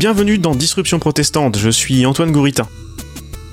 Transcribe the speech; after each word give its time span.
Bienvenue 0.00 0.38
dans 0.38 0.54
Disruption 0.54 0.98
Protestante, 0.98 1.58
je 1.58 1.68
suis 1.68 2.06
Antoine 2.06 2.32
Gouritin. 2.32 2.66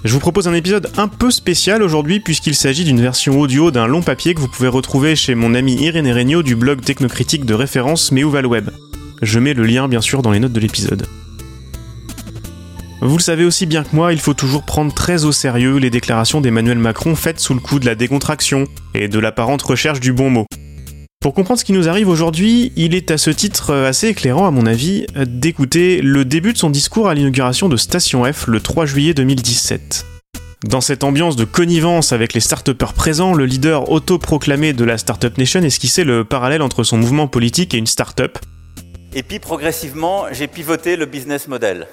Je 0.05 0.13
vous 0.13 0.21
propose 0.21 0.47
un 0.47 0.53
épisode 0.53 0.89
un 0.95 1.09
peu 1.09 1.29
spécial 1.29 1.83
aujourd'hui 1.83 2.21
puisqu'il 2.21 2.55
s'agit 2.55 2.85
d'une 2.85 3.01
version 3.01 3.37
audio 3.37 3.69
d'un 3.69 3.85
long 3.85 4.01
papier 4.01 4.33
que 4.33 4.39
vous 4.39 4.47
pouvez 4.47 4.69
retrouver 4.69 5.17
chez 5.17 5.35
mon 5.35 5.53
ami 5.53 5.75
Irène 5.75 6.09
Regnault 6.09 6.43
du 6.43 6.55
blog 6.55 6.79
technocritique 6.79 7.43
de 7.43 7.53
référence 7.53 8.13
Web. 8.13 8.69
Je 9.21 9.39
mets 9.39 9.53
le 9.53 9.65
lien 9.65 9.89
bien 9.89 9.99
sûr 9.99 10.21
dans 10.21 10.31
les 10.31 10.39
notes 10.39 10.53
de 10.53 10.61
l'épisode. 10.61 11.05
Vous 13.01 13.17
le 13.17 13.21
savez 13.21 13.43
aussi 13.43 13.65
bien 13.65 13.83
que 13.83 13.93
moi, 13.93 14.13
il 14.13 14.19
faut 14.19 14.33
toujours 14.33 14.63
prendre 14.63 14.93
très 14.93 15.25
au 15.25 15.33
sérieux 15.33 15.75
les 15.79 15.89
déclarations 15.89 16.39
d'Emmanuel 16.39 16.79
Macron 16.79 17.17
faites 17.17 17.41
sous 17.41 17.55
le 17.55 17.59
coup 17.59 17.77
de 17.77 17.85
la 17.85 17.95
décontraction 17.95 18.63
et 18.93 19.09
de 19.09 19.19
l'apparente 19.19 19.63
recherche 19.63 19.99
du 19.99 20.13
bon 20.13 20.29
mot. 20.29 20.45
Pour 21.19 21.33
comprendre 21.33 21.59
ce 21.59 21.65
qui 21.65 21.73
nous 21.73 21.89
arrive 21.89 22.09
aujourd'hui, 22.09 22.71
il 22.75 22.93
est 22.93 23.09
à 23.09 23.17
ce 23.17 23.31
titre 23.31 23.73
assez 23.73 24.07
éclairant 24.09 24.45
à 24.45 24.51
mon 24.51 24.67
avis 24.67 25.07
d'écouter 25.15 25.99
le 25.99 26.25
début 26.25 26.53
de 26.53 26.59
son 26.59 26.69
discours 26.69 27.09
à 27.09 27.15
l'inauguration 27.15 27.69
de 27.69 27.75
Station 27.75 28.23
F 28.31 28.45
le 28.45 28.59
3 28.59 28.85
juillet 28.85 29.15
2017. 29.15 30.05
Dans 30.69 30.79
cette 30.79 31.03
ambiance 31.03 31.35
de 31.35 31.43
connivence 31.43 32.13
avec 32.13 32.33
les 32.33 32.39
start 32.39 32.71
présents, 32.71 33.33
le 33.33 33.45
leader 33.45 33.89
autoproclamé 33.89 34.73
de 34.73 34.83
la 34.83 34.99
Startup 34.99 35.35
Nation 35.39 35.61
esquissait 35.61 36.03
le 36.03 36.23
parallèle 36.23 36.61
entre 36.61 36.83
son 36.83 36.97
mouvement 36.97 37.27
politique 37.27 37.73
et 37.73 37.77
une 37.77 37.87
start-up. 37.87 38.37
Et 39.13 39.23
puis 39.23 39.39
progressivement, 39.39 40.25
j'ai 40.31 40.47
pivoté 40.47 40.95
le 40.95 41.07
business 41.07 41.47
model. 41.47 41.87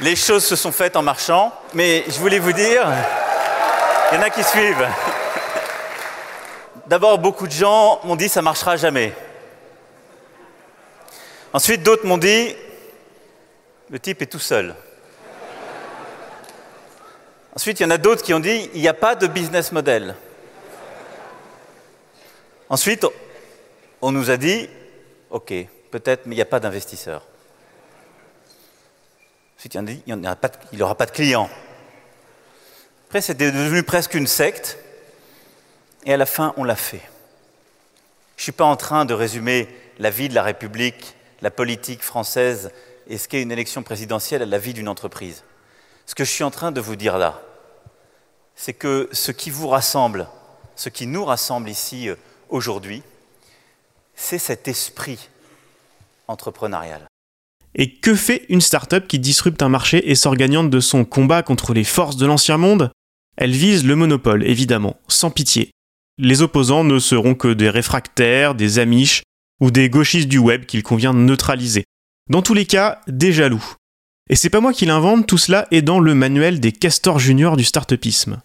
Les 0.00 0.16
choses 0.16 0.44
se 0.44 0.56
sont 0.56 0.72
faites 0.72 0.96
en 0.96 1.02
marchant, 1.02 1.52
mais 1.74 2.04
je 2.08 2.18
voulais 2.18 2.38
vous 2.38 2.52
dire, 2.54 2.90
il 4.12 4.16
y 4.16 4.18
en 4.18 4.22
a 4.22 4.30
qui 4.30 4.42
suivent. 4.42 4.86
D'abord, 6.86 7.18
beaucoup 7.18 7.46
de 7.46 7.52
gens 7.52 8.00
m'ont 8.04 8.16
dit 8.16 8.28
ça 8.28 8.42
marchera 8.42 8.76
jamais. 8.76 9.12
Ensuite, 11.52 11.82
d'autres 11.82 12.06
m'ont 12.06 12.18
dit 12.18 12.56
le 13.90 14.00
type 14.00 14.22
est 14.22 14.26
tout 14.26 14.38
seul. 14.38 14.74
Ensuite, 17.54 17.78
il 17.78 17.82
y 17.82 17.86
en 17.86 17.90
a 17.90 17.98
d'autres 17.98 18.22
qui 18.22 18.34
ont 18.34 18.40
dit 18.40 18.70
il 18.74 18.80
n'y 18.80 18.88
a 18.88 18.94
pas 18.94 19.14
de 19.14 19.26
business 19.26 19.70
model. 19.70 20.16
Ensuite, 22.68 23.06
on 24.00 24.10
nous 24.10 24.30
a 24.30 24.36
dit 24.36 24.68
ok, 25.30 25.52
peut-être, 25.90 26.26
mais 26.26 26.34
il 26.34 26.38
n'y 26.38 26.42
a 26.42 26.46
pas 26.46 26.60
d'investisseurs. 26.60 27.26
Ensuite, 29.56 29.74
il 29.74 30.02
n'y 30.06 30.82
aura 30.82 30.96
pas 30.96 31.06
de 31.06 31.12
clients. 31.12 31.48
Après, 33.06 33.20
c'était 33.20 33.52
devenu 33.52 33.84
presque 33.84 34.14
une 34.14 34.26
secte. 34.26 34.78
Et 36.04 36.12
à 36.12 36.16
la 36.16 36.26
fin, 36.26 36.52
on 36.56 36.64
l'a 36.64 36.76
fait. 36.76 37.02
Je 38.36 38.40
ne 38.40 38.42
suis 38.42 38.52
pas 38.52 38.64
en 38.64 38.76
train 38.76 39.04
de 39.04 39.14
résumer 39.14 39.68
la 39.98 40.10
vie 40.10 40.28
de 40.28 40.34
la 40.34 40.42
République, 40.42 41.14
la 41.42 41.50
politique 41.50 42.02
française 42.02 42.72
et 43.08 43.18
ce 43.18 43.28
qu'est 43.28 43.42
une 43.42 43.52
élection 43.52 43.82
présidentielle 43.82 44.42
à 44.42 44.46
la 44.46 44.58
vie 44.58 44.74
d'une 44.74 44.88
entreprise. 44.88 45.44
Ce 46.06 46.14
que 46.14 46.24
je 46.24 46.30
suis 46.30 46.44
en 46.44 46.50
train 46.50 46.72
de 46.72 46.80
vous 46.80 46.96
dire 46.96 47.18
là, 47.18 47.40
c'est 48.56 48.72
que 48.72 49.08
ce 49.12 49.32
qui 49.32 49.50
vous 49.50 49.68
rassemble, 49.68 50.28
ce 50.76 50.88
qui 50.88 51.06
nous 51.06 51.24
rassemble 51.24 51.68
ici 51.68 52.08
euh, 52.08 52.16
aujourd'hui, 52.48 53.02
c'est 54.14 54.38
cet 54.38 54.68
esprit 54.68 55.28
entrepreneurial. 56.28 57.06
Et 57.74 57.94
que 57.94 58.14
fait 58.14 58.44
une 58.48 58.60
start-up 58.60 59.08
qui 59.08 59.18
disrupte 59.18 59.62
un 59.62 59.68
marché 59.68 60.10
et 60.10 60.14
sort 60.14 60.36
gagnante 60.36 60.68
de 60.68 60.80
son 60.80 61.04
combat 61.04 61.42
contre 61.42 61.72
les 61.72 61.84
forces 61.84 62.16
de 62.16 62.26
l'ancien 62.26 62.58
monde? 62.58 62.90
Elle 63.36 63.52
vise 63.52 63.84
le 63.84 63.96
monopole, 63.96 64.44
évidemment, 64.44 64.96
sans 65.08 65.30
pitié. 65.30 65.70
Les 66.18 66.42
opposants 66.42 66.84
ne 66.84 66.98
seront 66.98 67.34
que 67.34 67.52
des 67.52 67.70
réfractaires, 67.70 68.54
des 68.54 68.78
amiches 68.78 69.22
ou 69.60 69.70
des 69.70 69.88
gauchistes 69.88 70.28
du 70.28 70.38
web 70.38 70.66
qu'il 70.66 70.82
convient 70.82 71.14
de 71.14 71.18
neutraliser. 71.18 71.84
Dans 72.30 72.42
tous 72.42 72.54
les 72.54 72.66
cas, 72.66 73.00
des 73.08 73.32
jaloux. 73.32 73.64
Et 74.30 74.36
c'est 74.36 74.50
pas 74.50 74.60
moi 74.60 74.72
qui 74.72 74.86
l'invente, 74.86 75.26
tout 75.26 75.38
cela 75.38 75.66
est 75.70 75.82
dans 75.82 76.00
le 76.00 76.14
manuel 76.14 76.60
des 76.60 76.72
castors 76.72 77.18
juniors 77.18 77.56
du 77.56 77.64
startupisme. 77.64 78.40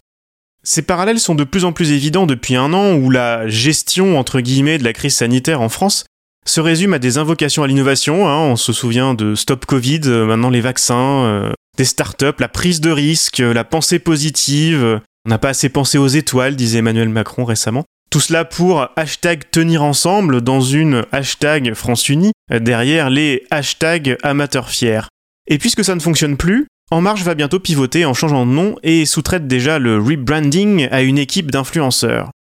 Ces 0.64 0.82
parallèles 0.82 1.20
sont 1.20 1.36
de 1.36 1.44
plus 1.44 1.66
en 1.66 1.72
plus 1.72 1.92
évidents 1.92 2.26
depuis 2.26 2.56
un 2.56 2.74
an 2.74 2.96
où 2.96 3.10
la 3.10 3.48
gestion 3.48 4.20
entre 4.20 4.42
guillemets 4.42 4.78
de 4.78 4.84
la 4.84 4.94
crise 4.94 5.16
sanitaire 5.16 5.62
en 5.62 5.70
France 5.70 6.06
se 6.46 6.60
résume 6.60 6.94
à 6.94 7.00
des 7.00 7.18
invocations 7.18 7.64
à 7.64 7.68
l'innovation. 7.68 8.28
Hein. 8.28 8.40
On 8.40 8.56
se 8.56 8.74
souvient 8.74 9.14
de 9.14 9.36
Stop 9.36 9.66
Covid, 9.66 10.02
euh, 10.06 10.26
maintenant 10.26 10.50
les 10.50 10.62
vaccins, 10.62 11.24
euh, 11.24 11.52
des 11.78 11.86
startups, 11.86 12.40
la 12.40 12.48
prise 12.48 12.82
de 12.82 12.90
risque, 12.90 13.40
euh, 13.40 13.54
la 13.54 13.64
pensée 13.64 14.00
positive. 14.00 15.02
On 15.28 15.30
n'a 15.30 15.40
pas 15.40 15.50
assez 15.50 15.68
pensé 15.68 15.98
aux 15.98 16.08
étoiles, 16.08 16.56
disait 16.56 16.80
Emmanuel 16.80 17.10
Macron 17.10 17.44
récemment. 17.44 17.84
Tout 18.10 18.22
cela 18.22 18.46
pour 18.46 18.88
hashtag 18.96 19.44
tenir 19.52 19.84
ensemble 19.84 20.40
dans 20.40 20.62
une 20.62 21.04
hashtag 21.12 21.74
France 21.74 22.08
Unie 22.08 22.32
derrière 22.50 23.10
les 23.10 23.44
hashtags 23.52 24.16
amateurs 24.24 24.70
fiers. 24.70 25.02
Et 25.48 25.58
puisque 25.58 25.84
ça 25.84 25.96
ne 25.96 26.00
fonctionne 26.00 26.38
plus, 26.38 26.66
En 26.90 27.02
Marche 27.02 27.24
va 27.24 27.36
bientôt 27.36 27.60
pivoter 27.60 28.06
en 28.06 28.14
changeant 28.14 28.46
de 28.46 28.52
nom 28.52 28.78
et 28.84 29.06
sous-traite 29.06 29.48
déjà 29.48 29.80
le 29.80 30.00
rebranding 30.00 30.88
à 30.92 31.02
une 31.02 31.18
équipe 31.18 31.52
d'influenceurs. 31.52 32.32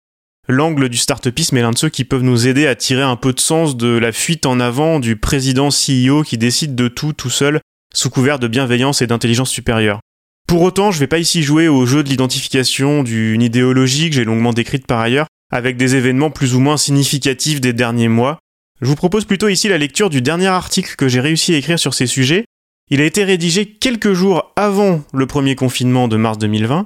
L'angle 0.47 0.87
du 0.87 0.95
startupisme 0.95 1.57
est 1.57 1.61
l'un 1.61 1.71
de 1.71 1.77
ceux 1.77 1.89
qui 1.89 2.05
peuvent 2.05 2.23
nous 2.23 2.47
aider 2.47 2.67
à 2.67 2.75
tirer 2.75 3.01
un 3.01 3.17
peu 3.17 3.33
de 3.33 3.41
sens 3.41 3.75
de 3.75 3.89
la 3.89 4.13
fuite 4.13 4.45
en 4.45 4.61
avant 4.61 5.01
du 5.01 5.17
président 5.17 5.67
CEO 5.67 6.23
qui 6.23 6.37
décide 6.37 6.73
de 6.75 6.87
tout 6.87 7.11
tout 7.11 7.29
seul, 7.29 7.59
sous 7.93 8.09
couvert 8.09 8.39
de 8.39 8.47
bienveillance 8.47 9.01
et 9.01 9.07
d'intelligence 9.07 9.49
supérieure. 9.49 9.99
Pour 10.47 10.61
autant, 10.61 10.91
je 10.91 10.99
vais 10.99 11.07
pas 11.07 11.19
ici 11.19 11.43
jouer 11.43 11.67
au 11.67 11.85
jeu 11.85 12.03
de 12.03 12.09
l'identification 12.09 13.03
d'une 13.03 13.41
idéologie 13.41 14.09
que 14.09 14.15
j'ai 14.15 14.23
longuement 14.23 14.53
décrite 14.53 14.87
par 14.87 14.99
ailleurs, 14.99 15.27
avec 15.51 15.77
des 15.77 15.95
événements 15.95 16.31
plus 16.31 16.55
ou 16.55 16.59
moins 16.59 16.77
significatifs 16.77 17.61
des 17.61 17.73
derniers 17.73 18.07
mois. 18.07 18.39
Je 18.81 18.87
vous 18.87 18.95
propose 18.95 19.25
plutôt 19.25 19.49
ici 19.49 19.67
la 19.67 19.77
lecture 19.77 20.09
du 20.09 20.21
dernier 20.21 20.47
article 20.47 20.95
que 20.95 21.07
j'ai 21.07 21.19
réussi 21.19 21.53
à 21.53 21.57
écrire 21.57 21.79
sur 21.79 21.93
ces 21.93 22.07
sujets. 22.07 22.45
Il 22.89 23.01
a 23.01 23.05
été 23.05 23.23
rédigé 23.23 23.65
quelques 23.65 24.13
jours 24.13 24.53
avant 24.55 25.03
le 25.13 25.27
premier 25.27 25.55
confinement 25.55 26.07
de 26.07 26.15
mars 26.15 26.37
2020, 26.37 26.85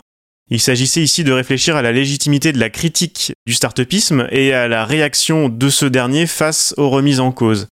il 0.53 0.59
s'agissait 0.59 1.01
ici 1.01 1.23
de 1.23 1.31
réfléchir 1.31 1.77
à 1.77 1.81
la 1.81 1.93
légitimité 1.93 2.51
de 2.51 2.59
la 2.59 2.69
critique 2.69 3.31
du 3.47 3.53
startupisme 3.53 4.27
et 4.31 4.51
à 4.51 4.67
la 4.67 4.83
réaction 4.83 5.47
de 5.47 5.69
ce 5.69 5.85
dernier 5.85 6.27
face 6.27 6.73
aux 6.75 6.89
remises 6.89 7.21
en 7.21 7.31
cause. 7.31 7.67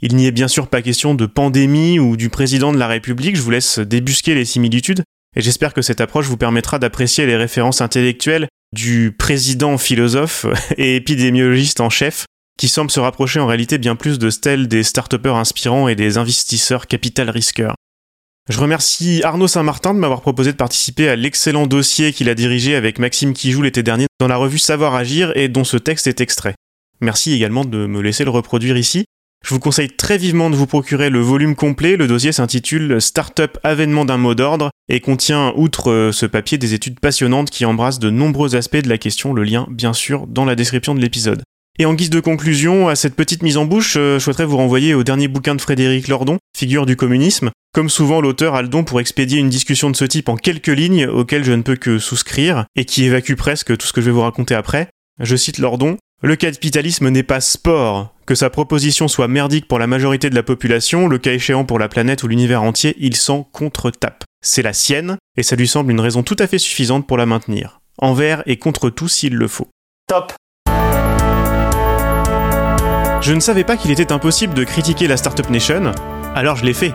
Il 0.00 0.14
n'y 0.14 0.26
est 0.26 0.32
bien 0.32 0.46
sûr 0.46 0.68
pas 0.68 0.80
question 0.80 1.16
de 1.16 1.26
pandémie 1.26 1.98
ou 1.98 2.16
du 2.16 2.30
président 2.30 2.72
de 2.72 2.78
la 2.78 2.86
République, 2.86 3.34
je 3.34 3.42
vous 3.42 3.50
laisse 3.50 3.80
débusquer 3.80 4.36
les 4.36 4.44
similitudes, 4.44 5.02
et 5.36 5.40
j'espère 5.40 5.74
que 5.74 5.82
cette 5.82 6.00
approche 6.00 6.26
vous 6.26 6.36
permettra 6.36 6.78
d'apprécier 6.78 7.26
les 7.26 7.36
références 7.36 7.80
intellectuelles 7.80 8.48
du 8.72 9.14
président 9.16 9.78
philosophe 9.78 10.46
et 10.76 10.96
épidémiologiste 10.96 11.80
en 11.80 11.90
chef, 11.90 12.26
qui 12.58 12.68
semble 12.68 12.90
se 12.90 13.00
rapprocher 13.00 13.40
en 13.40 13.46
réalité 13.46 13.78
bien 13.78 13.96
plus 13.96 14.18
de 14.18 14.30
celle 14.30 14.68
des 14.68 14.82
start 14.82 15.14
inspirants 15.24 15.88
et 15.88 15.94
des 15.94 16.18
investisseurs 16.18 16.86
capital 16.86 17.30
risqueurs. 17.30 17.74
Je 18.48 18.58
remercie 18.58 19.22
Arnaud 19.22 19.46
Saint-Martin 19.46 19.94
de 19.94 20.00
m'avoir 20.00 20.22
proposé 20.22 20.50
de 20.50 20.56
participer 20.56 21.08
à 21.08 21.14
l'excellent 21.14 21.66
dossier 21.66 22.12
qu'il 22.12 22.28
a 22.28 22.34
dirigé 22.34 22.74
avec 22.74 22.98
Maxime 22.98 23.32
Kijou 23.32 23.62
l'été 23.62 23.82
dernier 23.82 24.06
dans 24.18 24.28
la 24.28 24.36
revue 24.36 24.58
Savoir 24.58 24.94
Agir 24.94 25.32
et 25.36 25.48
dont 25.48 25.62
ce 25.62 25.76
texte 25.76 26.06
est 26.06 26.20
extrait. 26.20 26.54
Merci 27.00 27.32
également 27.32 27.64
de 27.64 27.86
me 27.86 28.00
laisser 28.00 28.24
le 28.24 28.30
reproduire 28.30 28.76
ici. 28.76 29.04
Je 29.44 29.54
vous 29.54 29.60
conseille 29.60 29.88
très 29.88 30.18
vivement 30.18 30.50
de 30.50 30.54
vous 30.54 30.66
procurer 30.66 31.10
le 31.10 31.20
volume 31.20 31.56
complet. 31.56 31.96
Le 31.96 32.06
dossier 32.06 32.30
s'intitule 32.30 33.00
Startup 33.00 33.58
avènement 33.64 34.04
d'un 34.04 34.18
mot 34.18 34.34
d'ordre 34.34 34.70
et 34.88 35.00
contient, 35.00 35.52
outre 35.56 35.90
euh, 35.90 36.12
ce 36.12 36.26
papier, 36.26 36.58
des 36.58 36.74
études 36.74 37.00
passionnantes 37.00 37.50
qui 37.50 37.64
embrassent 37.64 37.98
de 37.98 38.10
nombreux 38.10 38.54
aspects 38.54 38.76
de 38.76 38.88
la 38.88 38.98
question. 38.98 39.32
Le 39.32 39.42
lien, 39.42 39.66
bien 39.70 39.92
sûr, 39.92 40.26
dans 40.26 40.44
la 40.44 40.54
description 40.54 40.94
de 40.94 41.00
l'épisode. 41.00 41.42
Et 41.78 41.86
en 41.86 41.94
guise 41.94 42.10
de 42.10 42.20
conclusion 42.20 42.88
à 42.88 42.96
cette 42.96 43.16
petite 43.16 43.42
mise 43.42 43.56
en 43.56 43.64
bouche, 43.64 43.96
euh, 43.96 44.18
je 44.18 44.24
souhaiterais 44.24 44.44
vous 44.44 44.58
renvoyer 44.58 44.92
au 44.92 45.02
dernier 45.02 45.28
bouquin 45.28 45.54
de 45.54 45.60
Frédéric 45.60 46.08
Lordon, 46.08 46.36
Figure 46.56 46.84
du 46.84 46.94
communisme. 46.94 47.50
Comme 47.72 47.88
souvent, 47.88 48.20
l'auteur 48.20 48.54
a 48.54 48.62
le 48.62 48.68
don 48.68 48.84
pour 48.84 49.00
expédier 49.00 49.38
une 49.38 49.48
discussion 49.48 49.90
de 49.90 49.96
ce 49.96 50.04
type 50.04 50.28
en 50.28 50.36
quelques 50.36 50.66
lignes 50.66 51.06
auxquelles 51.06 51.44
je 51.44 51.52
ne 51.52 51.62
peux 51.62 51.76
que 51.76 51.98
souscrire 51.98 52.66
et 52.76 52.84
qui 52.84 53.04
évacue 53.04 53.34
presque 53.34 53.76
tout 53.78 53.86
ce 53.86 53.92
que 53.92 54.00
je 54.00 54.06
vais 54.06 54.12
vous 54.12 54.20
raconter 54.20 54.54
après. 54.54 54.88
Je 55.20 55.36
cite 55.36 55.58
Lordon. 55.58 55.96
Le 56.22 56.36
capitalisme 56.36 57.08
n'est 57.08 57.22
pas 57.22 57.40
sport. 57.40 58.14
Que 58.26 58.34
sa 58.34 58.50
proposition 58.50 59.08
soit 59.08 59.26
merdique 59.26 59.66
pour 59.66 59.78
la 59.78 59.86
majorité 59.86 60.28
de 60.28 60.34
la 60.34 60.42
population, 60.42 61.08
le 61.08 61.16
cas 61.16 61.32
échéant 61.32 61.64
pour 61.64 61.78
la 61.78 61.88
planète 61.88 62.22
ou 62.22 62.28
l'univers 62.28 62.62
entier, 62.62 62.94
il 62.98 63.16
s'en 63.16 63.42
contre-tape. 63.42 64.24
C'est 64.44 64.60
la 64.60 64.74
sienne, 64.74 65.16
et 65.38 65.42
ça 65.42 65.56
lui 65.56 65.66
semble 65.66 65.92
une 65.92 66.00
raison 66.00 66.22
tout 66.22 66.36
à 66.38 66.46
fait 66.46 66.58
suffisante 66.58 67.06
pour 67.06 67.16
la 67.16 67.24
maintenir. 67.24 67.80
Envers 67.96 68.42
et 68.44 68.58
contre 68.58 68.90
tout 68.90 69.08
s'il 69.08 69.34
le 69.34 69.48
faut. 69.48 69.68
Top 70.08 70.34
je 73.22 73.34
ne 73.34 73.40
savais 73.40 73.64
pas 73.64 73.76
qu'il 73.76 73.90
était 73.90 74.12
impossible 74.12 74.54
de 74.54 74.64
critiquer 74.64 75.06
la 75.06 75.18
Startup 75.18 75.48
Nation, 75.50 75.92
alors 76.34 76.56
je 76.56 76.64
l'ai 76.64 76.72
fait. 76.72 76.94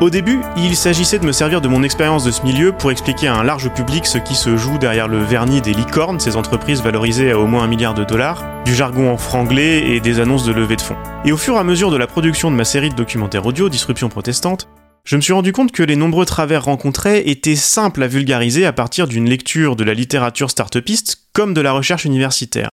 Au 0.00 0.10
début, 0.10 0.40
il 0.56 0.74
s'agissait 0.74 1.20
de 1.20 1.24
me 1.24 1.30
servir 1.30 1.60
de 1.60 1.68
mon 1.68 1.84
expérience 1.84 2.24
de 2.24 2.32
ce 2.32 2.42
milieu 2.42 2.72
pour 2.72 2.90
expliquer 2.90 3.28
à 3.28 3.36
un 3.36 3.44
large 3.44 3.72
public 3.72 4.06
ce 4.06 4.18
qui 4.18 4.34
se 4.34 4.56
joue 4.56 4.76
derrière 4.76 5.06
le 5.06 5.22
vernis 5.22 5.60
des 5.60 5.72
licornes, 5.72 6.18
ces 6.18 6.36
entreprises 6.36 6.82
valorisées 6.82 7.30
à 7.30 7.38
au 7.38 7.46
moins 7.46 7.62
un 7.62 7.68
milliard 7.68 7.94
de 7.94 8.02
dollars, 8.02 8.42
du 8.64 8.74
jargon 8.74 9.12
en 9.12 9.16
franglais 9.16 9.90
et 9.90 10.00
des 10.00 10.18
annonces 10.18 10.44
de 10.44 10.52
levée 10.52 10.74
de 10.74 10.80
fonds. 10.80 10.96
Et 11.24 11.30
au 11.30 11.36
fur 11.36 11.54
et 11.54 11.58
à 11.58 11.64
mesure 11.64 11.92
de 11.92 11.96
la 11.96 12.08
production 12.08 12.50
de 12.50 12.56
ma 12.56 12.64
série 12.64 12.90
de 12.90 12.96
documentaires 12.96 13.46
audio 13.46 13.68
Disruption 13.68 14.08
protestante, 14.08 14.68
je 15.04 15.14
me 15.14 15.20
suis 15.20 15.32
rendu 15.32 15.52
compte 15.52 15.70
que 15.70 15.84
les 15.84 15.96
nombreux 15.96 16.26
travers 16.26 16.64
rencontrés 16.64 17.22
étaient 17.26 17.56
simples 17.56 18.02
à 18.02 18.08
vulgariser 18.08 18.66
à 18.66 18.72
partir 18.72 19.06
d'une 19.06 19.28
lecture 19.28 19.76
de 19.76 19.84
la 19.84 19.94
littérature 19.94 20.50
startupiste 20.50 21.28
comme 21.32 21.54
de 21.54 21.60
la 21.60 21.72
recherche 21.72 22.04
universitaire. 22.04 22.68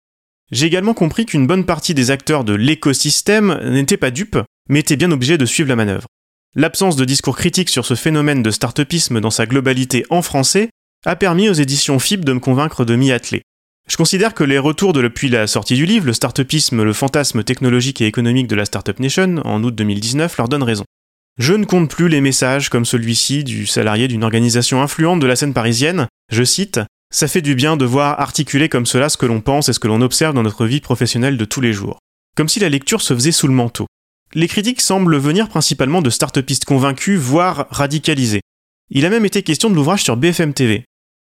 J'ai 0.51 0.65
également 0.65 0.95
compris 0.95 1.27
qu'une 1.27 1.45
bonne 1.45 1.65
partie 1.65 1.94
des 1.94 2.09
acteurs 2.09 2.44
de 2.44 2.56
l'écosystème 2.56 3.59
n'étaient 3.69 3.95
pas 3.95 4.12
dupes, 4.12 4.39
mais 4.69 4.79
étaient 4.79 4.97
bien 4.97 5.12
obligés 5.12 5.38
de 5.38 5.45
suivre 5.45 5.69
la 5.69 5.75
manœuvre. 5.75 6.07
L'absence 6.53 6.98
de 6.98 7.06
discours 7.06 7.38
critique 7.38 7.69
sur 7.69 7.86
ce 7.86 7.95
phénomène 7.95 8.44
de 8.44 8.51
startupisme 8.51 9.21
dans 9.21 9.30
sa 9.30 9.45
globalité 9.45 10.03
en 10.09 10.21
français 10.21 10.68
a 11.06 11.15
permis 11.15 11.48
aux 11.48 11.53
éditions 11.53 11.98
FIB 11.98 12.25
de 12.25 12.33
me 12.33 12.42
convaincre 12.42 12.83
de 12.83 12.94
m'y 12.98 13.13
atteler. 13.13 13.42
Je 13.89 13.95
considère 13.95 14.33
que 14.33 14.44
les 14.44 14.59
retours 14.59 14.92
depuis 14.92 15.30
la 15.30 15.48
sortie 15.48 15.75
du 15.75 15.86
livre, 15.86 16.07
le 16.07 16.12
startupisme, 16.12 16.83
le 16.83 16.92
fantasme 16.92 17.45
technologique 17.45 18.01
et 18.01 18.06
économique 18.06 18.48
de 18.48 18.57
la 18.57 18.65
Startup 18.65 19.00
Nation, 19.00 19.38
en 19.45 19.63
août 19.63 19.74
2019, 19.74 20.36
leur 20.36 20.50
donnent 20.50 20.63
raison. 20.63 20.83
Je 21.39 21.53
ne 21.53 21.63
compte 21.63 21.89
plus 21.89 22.09
les 22.09 22.19
messages 22.19 22.68
comme 22.68 22.83
celui-ci 22.83 23.45
du 23.45 23.65
salarié 23.65 24.09
d'une 24.09 24.25
organisation 24.25 24.81
influente 24.81 25.21
de 25.21 25.27
la 25.27 25.38
scène 25.38 25.53
parisienne. 25.53 26.07
Je 26.33 26.44
cite 26.44 26.81
Ça 27.13 27.30
fait 27.30 27.42
du 27.42 27.56
bien 27.56 27.77
de 27.77 27.86
voir 27.86 28.19
articuler 28.19 28.68
comme 28.68 28.86
cela 28.86 29.07
ce 29.07 29.15
que 29.15 29.25
l'on 29.25 29.39
pense 29.39 29.69
et 29.69 29.74
ce 29.74 29.80
que 29.80 29.88
l'on 29.88 30.01
observe 30.01 30.36
dans 30.36 30.44
notre 30.44 30.65
vie 30.65 30.81
professionnelle 30.81 31.38
de 31.38 31.45
tous 31.45 31.62
les 31.62 31.71
jours. 31.71 32.00
Comme 32.36 32.50
si 32.50 32.59
la 32.59 32.68
lecture 32.68 33.01
se 33.01 33.13
faisait 33.13 33.31
sous 33.31 33.48
le 33.48 33.53
manteau. 33.53 33.88
Les 34.33 34.48
critiques 34.48 34.81
semblent 34.81 35.18
venir 35.18 35.50
principalement 35.50 36.01
de 36.01 36.10
startupistes 36.10 36.66
convaincus, 36.66 37.19
voire 37.19 37.68
radicalisés. 37.69 38.42
Il 38.89 39.06
a 39.06 39.10
même 39.10 39.25
été 39.25 39.44
question 39.44 39.69
de 39.69 39.75
l'ouvrage 39.75 40.04
sur 40.04 40.18
BFM 40.18 40.54
TV. 40.54 40.86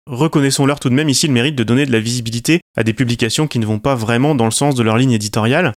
Reconnaissons-leur 0.07 0.79
tout 0.79 0.89
de 0.89 0.95
même 0.95 1.09
ici 1.09 1.27
le 1.27 1.33
mérite 1.33 1.55
de 1.55 1.63
donner 1.63 1.85
de 1.85 1.91
la 1.91 1.99
visibilité 1.99 2.61
à 2.75 2.83
des 2.83 2.93
publications 2.93 3.47
qui 3.47 3.59
ne 3.59 3.65
vont 3.65 3.79
pas 3.79 3.95
vraiment 3.95 4.35
dans 4.35 4.45
le 4.45 4.51
sens 4.51 4.75
de 4.75 4.83
leur 4.83 4.97
ligne 4.97 5.11
éditoriale. 5.11 5.73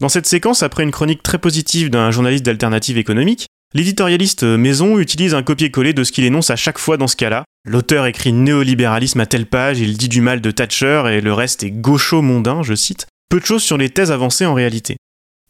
Dans 0.00 0.08
cette 0.08 0.26
séquence, 0.26 0.62
après 0.62 0.82
une 0.82 0.90
chronique 0.90 1.22
très 1.22 1.38
positive 1.38 1.90
d'un 1.90 2.10
journaliste 2.10 2.44
d'alternative 2.44 2.98
économique, 2.98 3.46
L'éditorialiste 3.72 4.42
Maison 4.42 4.98
utilise 4.98 5.32
un 5.32 5.44
copier-coller 5.44 5.92
de 5.92 6.02
ce 6.02 6.10
qu'il 6.10 6.24
énonce 6.24 6.50
à 6.50 6.56
chaque 6.56 6.78
fois 6.78 6.96
dans 6.96 7.06
ce 7.06 7.14
cas-là. 7.14 7.44
L'auteur 7.64 8.06
écrit 8.06 8.32
néolibéralisme 8.32 9.20
à 9.20 9.26
telle 9.26 9.46
page, 9.46 9.78
il 9.78 9.96
dit 9.96 10.08
du 10.08 10.20
mal 10.20 10.40
de 10.40 10.50
Thatcher 10.50 11.04
et 11.12 11.20
le 11.20 11.32
reste 11.32 11.62
est 11.62 11.70
gaucho 11.70 12.20
mondain, 12.20 12.64
je 12.64 12.74
cite. 12.74 13.06
Peu 13.28 13.38
de 13.38 13.46
choses 13.46 13.62
sur 13.62 13.78
les 13.78 13.88
thèses 13.88 14.10
avancées 14.10 14.44
en 14.44 14.54
réalité. 14.54 14.96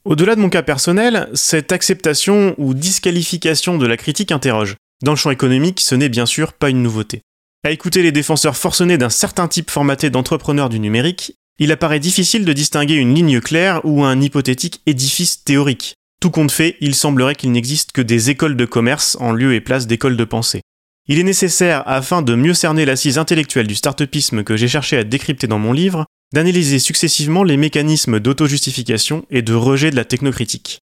Au-delà 0.06 0.34
de 0.34 0.40
mon 0.40 0.48
cas 0.48 0.62
personnel, 0.62 1.28
cette 1.34 1.72
acceptation 1.72 2.54
ou 2.56 2.72
disqualification 2.72 3.76
de 3.76 3.86
la 3.86 3.98
critique 3.98 4.32
interroge. 4.32 4.76
Dans 5.02 5.12
le 5.12 5.16
champ 5.16 5.30
économique, 5.30 5.80
ce 5.80 5.94
n'est 5.94 6.08
bien 6.08 6.24
sûr 6.24 6.54
pas 6.54 6.70
une 6.70 6.82
nouveauté. 6.82 7.20
À 7.64 7.70
écouter 7.70 8.02
les 8.02 8.10
défenseurs 8.10 8.56
forcenés 8.56 8.96
d'un 8.96 9.10
certain 9.10 9.46
type 9.46 9.70
formaté 9.70 10.08
d'entrepreneurs 10.08 10.70
du 10.70 10.80
numérique, 10.80 11.34
il 11.58 11.70
apparaît 11.70 12.00
difficile 12.00 12.46
de 12.46 12.52
distinguer 12.54 12.94
une 12.94 13.14
ligne 13.14 13.42
claire 13.42 13.82
ou 13.84 14.02
un 14.02 14.18
hypothétique 14.22 14.80
édifice 14.86 15.44
théorique. 15.44 15.96
Tout 16.18 16.30
compte 16.30 16.50
fait, 16.50 16.76
il 16.80 16.94
semblerait 16.94 17.34
qu'il 17.34 17.52
n'existe 17.52 17.92
que 17.92 18.00
des 18.00 18.30
écoles 18.30 18.56
de 18.56 18.64
commerce 18.64 19.18
en 19.20 19.32
lieu 19.32 19.52
et 19.52 19.60
place 19.60 19.86
d'écoles 19.86 20.16
de 20.16 20.24
pensée. 20.24 20.62
Il 21.08 21.18
est 21.18 21.24
nécessaire, 21.24 21.82
afin 21.86 22.22
de 22.22 22.34
mieux 22.34 22.54
cerner 22.54 22.86
l'assise 22.86 23.18
intellectuelle 23.18 23.66
du 23.66 23.74
startupisme 23.74 24.44
que 24.44 24.56
j'ai 24.56 24.68
cherché 24.68 24.96
à 24.96 25.04
décrypter 25.04 25.46
dans 25.46 25.58
mon 25.58 25.74
livre, 25.74 26.06
d'analyser 26.32 26.78
successivement 26.78 27.42
les 27.42 27.56
mécanismes 27.56 28.20
d'auto-justification 28.20 29.24
et 29.30 29.42
de 29.42 29.54
rejet 29.54 29.90
de 29.90 29.96
la 29.96 30.04
technocritique. 30.04 30.80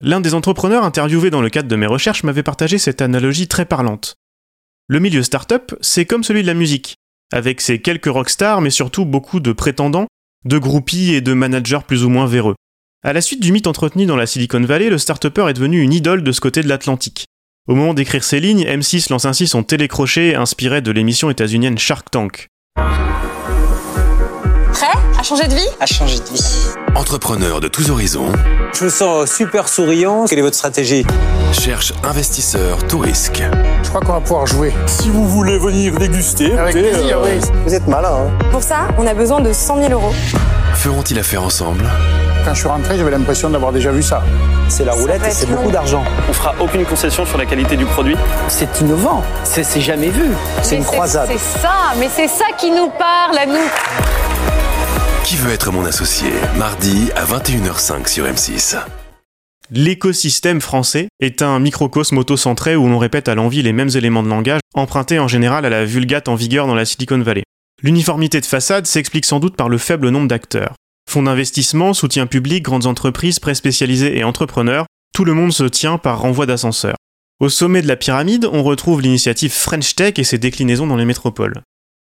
L'un 0.00 0.20
des 0.20 0.34
entrepreneurs 0.34 0.84
interviewés 0.84 1.30
dans 1.30 1.40
le 1.40 1.50
cadre 1.50 1.68
de 1.68 1.76
mes 1.76 1.86
recherches 1.86 2.24
m'avait 2.24 2.42
partagé 2.42 2.78
cette 2.78 3.00
analogie 3.00 3.48
très 3.48 3.64
parlante. 3.64 4.16
Le 4.88 5.00
milieu 5.00 5.22
startup, 5.22 5.74
c'est 5.80 6.04
comme 6.04 6.24
celui 6.24 6.42
de 6.42 6.46
la 6.46 6.54
musique, 6.54 6.96
avec 7.32 7.60
ses 7.60 7.80
quelques 7.80 8.06
rockstars 8.06 8.60
mais 8.60 8.70
surtout 8.70 9.04
beaucoup 9.04 9.40
de 9.40 9.52
prétendants, 9.52 10.06
de 10.44 10.58
groupies 10.58 11.14
et 11.14 11.20
de 11.20 11.32
managers 11.32 11.80
plus 11.86 12.04
ou 12.04 12.08
moins 12.08 12.26
véreux. 12.26 12.54
À 13.02 13.12
la 13.12 13.20
suite 13.20 13.40
du 13.40 13.52
mythe 13.52 13.66
entretenu 13.66 14.06
dans 14.06 14.16
la 14.16 14.26
Silicon 14.26 14.60
Valley, 14.60 14.90
le 14.90 14.98
start 14.98 15.24
est 15.24 15.52
devenu 15.52 15.80
une 15.80 15.92
idole 15.92 16.22
de 16.22 16.32
ce 16.32 16.40
côté 16.40 16.62
de 16.62 16.68
l'Atlantique. 16.68 17.26
Au 17.68 17.74
moment 17.74 17.94
d'écrire 17.94 18.22
ces 18.22 18.40
lignes, 18.40 18.64
M6 18.64 19.10
lance 19.10 19.24
ainsi 19.24 19.46
son 19.46 19.62
télécrochet 19.62 20.34
inspiré 20.34 20.82
de 20.82 20.90
l'émission 20.90 21.30
états-unienne 21.30 21.78
Shark 21.78 22.10
Tank. 22.10 22.48
Prêt 24.76 24.88
à 25.18 25.22
changer 25.22 25.48
de 25.48 25.54
vie? 25.54 25.68
À 25.80 25.86
changer 25.86 26.18
de 26.18 26.24
vie. 26.34 26.66
Entrepreneur 26.94 27.60
de 27.60 27.68
tous 27.68 27.88
horizons. 27.90 28.30
Je 28.74 28.84
me 28.84 28.90
sens 28.90 29.30
super 29.32 29.70
souriant. 29.70 30.26
Quelle 30.28 30.38
est 30.38 30.42
votre 30.42 30.54
stratégie? 30.54 31.06
Cherche 31.50 31.94
investisseur 32.04 32.86
tout 32.86 32.98
risque. 32.98 33.42
Je 33.82 33.88
crois 33.88 34.02
qu'on 34.02 34.12
va 34.12 34.20
pouvoir 34.20 34.46
jouer. 34.46 34.74
Si 34.84 35.08
vous 35.08 35.26
voulez 35.26 35.58
venir 35.58 35.94
déguster, 35.94 36.52
Avec 36.58 36.74
plaisir, 36.74 37.20
oui. 37.24 37.40
Vous 37.64 37.72
êtes 37.72 37.86
malin, 37.86 38.26
hein 38.26 38.48
Pour 38.52 38.62
ça, 38.62 38.88
on 38.98 39.06
a 39.06 39.14
besoin 39.14 39.40
de 39.40 39.50
100 39.50 39.80
000 39.80 39.92
euros. 39.92 40.12
Feront-ils 40.74 41.18
affaire 41.18 41.42
ensemble? 41.42 41.88
Quand 42.44 42.52
je 42.52 42.58
suis 42.58 42.68
rentré, 42.68 42.98
j'avais 42.98 43.12
l'impression 43.12 43.48
d'avoir 43.48 43.72
déjà 43.72 43.90
vu 43.92 44.02
ça. 44.02 44.22
C'est 44.68 44.84
la 44.84 44.92
roulette 44.92 45.22
et 45.26 45.30
c'est 45.30 45.46
beaucoup 45.46 45.70
d'argent. 45.70 46.04
On 46.28 46.34
fera 46.34 46.54
aucune 46.60 46.84
concession 46.84 47.24
sur 47.24 47.38
la 47.38 47.46
qualité 47.46 47.78
du 47.78 47.86
produit. 47.86 48.16
C'est 48.48 48.78
innovant. 48.82 49.22
C'est 49.42 49.64
c'est 49.64 49.80
jamais 49.80 50.10
vu. 50.10 50.26
C'est 50.60 50.76
une 50.76 50.84
croisade. 50.84 51.30
C'est 51.32 51.60
ça, 51.60 51.94
mais 51.98 52.10
c'est 52.14 52.28
ça 52.28 52.44
qui 52.58 52.70
nous 52.70 52.90
parle 52.90 53.38
à 53.38 53.46
nous. 53.46 53.54
Qui 55.26 55.34
veut 55.34 55.50
être 55.50 55.72
mon 55.72 55.84
associé 55.84 56.28
Mardi 56.56 57.10
à 57.16 57.24
21h05 57.24 58.06
sur 58.06 58.26
M6. 58.26 58.76
L'écosystème 59.72 60.60
français 60.60 61.08
est 61.18 61.42
un 61.42 61.58
microcosme 61.58 62.18
auto-centré 62.18 62.76
où 62.76 62.86
l'on 62.86 62.98
répète 62.98 63.26
à 63.26 63.34
l'envi 63.34 63.60
les 63.60 63.72
mêmes 63.72 63.90
éléments 63.96 64.22
de 64.22 64.28
langage, 64.28 64.60
empruntés 64.74 65.18
en 65.18 65.26
général 65.26 65.64
à 65.64 65.68
la 65.68 65.84
vulgate 65.84 66.28
en 66.28 66.36
vigueur 66.36 66.68
dans 66.68 66.76
la 66.76 66.84
Silicon 66.84 67.18
Valley. 67.18 67.42
L'uniformité 67.82 68.40
de 68.40 68.46
façade 68.46 68.86
s'explique 68.86 69.24
sans 69.24 69.40
doute 69.40 69.56
par 69.56 69.68
le 69.68 69.78
faible 69.78 70.10
nombre 70.10 70.28
d'acteurs. 70.28 70.76
Fonds 71.10 71.24
d'investissement, 71.24 71.92
soutien 71.92 72.28
public, 72.28 72.62
grandes 72.62 72.86
entreprises, 72.86 73.40
presse 73.40 73.58
spécialisées 73.58 74.16
et 74.16 74.22
entrepreneurs, 74.22 74.86
tout 75.12 75.24
le 75.24 75.34
monde 75.34 75.52
se 75.52 75.64
tient 75.64 75.98
par 75.98 76.20
renvoi 76.20 76.46
d'ascenseur. 76.46 76.94
Au 77.40 77.48
sommet 77.48 77.82
de 77.82 77.88
la 77.88 77.96
pyramide, 77.96 78.48
on 78.52 78.62
retrouve 78.62 79.02
l'initiative 79.02 79.52
French 79.52 79.96
Tech 79.96 80.14
et 80.18 80.24
ses 80.24 80.38
déclinaisons 80.38 80.86
dans 80.86 80.94
les 80.94 81.04
métropoles. 81.04 81.62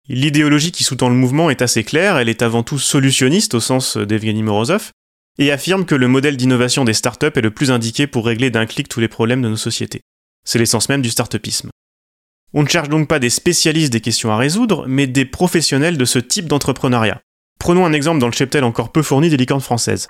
L'idéologie 0.09 0.73
qui 0.73 0.85
sous-tend 0.85 1.09
le 1.09 1.15
mouvement 1.15 1.49
est 1.49 1.63
assez 1.63 1.85
claire, 1.85 2.17
elle 2.19 2.29
est 2.29 2.43
avant 2.43 2.63
tout 2.63 2.79
solutionniste 2.79 3.55
au 3.55 3.61
sens 3.61 3.97
d'Evgeny 3.97 4.43
Morozov, 4.43 4.91
et 5.39 5.53
affirme 5.53 5.85
que 5.85 5.95
le 5.95 6.09
modèle 6.09 6.37
d'innovation 6.37 6.85
des 6.85 6.93
startups 6.93 7.27
est 7.35 7.41
le 7.41 7.51
plus 7.51 7.71
indiqué 7.71 8.07
pour 8.07 8.27
régler 8.27 8.51
d'un 8.51 8.67
clic 8.67 8.89
tous 8.89 9.01
les 9.01 9.09
problèmes 9.09 9.43
de 9.43 9.49
nos 9.49 9.57
sociétés. 9.57 10.03
C'est 10.45 10.59
l'essence 10.59 10.89
même 10.89 11.03
du 11.03 11.11
startupisme. 11.11 11.71
On 12.53 12.63
ne 12.63 12.69
cherche 12.69 12.89
donc 12.89 13.09
pas 13.09 13.19
des 13.19 13.31
spécialistes 13.31 13.93
des 13.93 14.01
questions 14.01 14.33
à 14.33 14.37
résoudre, 14.37 14.85
mais 14.87 15.07
des 15.07 15.25
professionnels 15.25 15.97
de 15.97 16.05
ce 16.05 16.19
type 16.19 16.49
d'entrepreneuriat. 16.49 17.21
Prenons 17.59 17.87
un 17.87 17.93
exemple 17.93 18.19
dans 18.19 18.27
le 18.27 18.33
cheptel 18.33 18.65
encore 18.65 18.93
peu 18.93 19.03
fourni 19.03 19.31
des 19.31 19.37
licornes 19.37 19.61
françaises. 19.61 20.09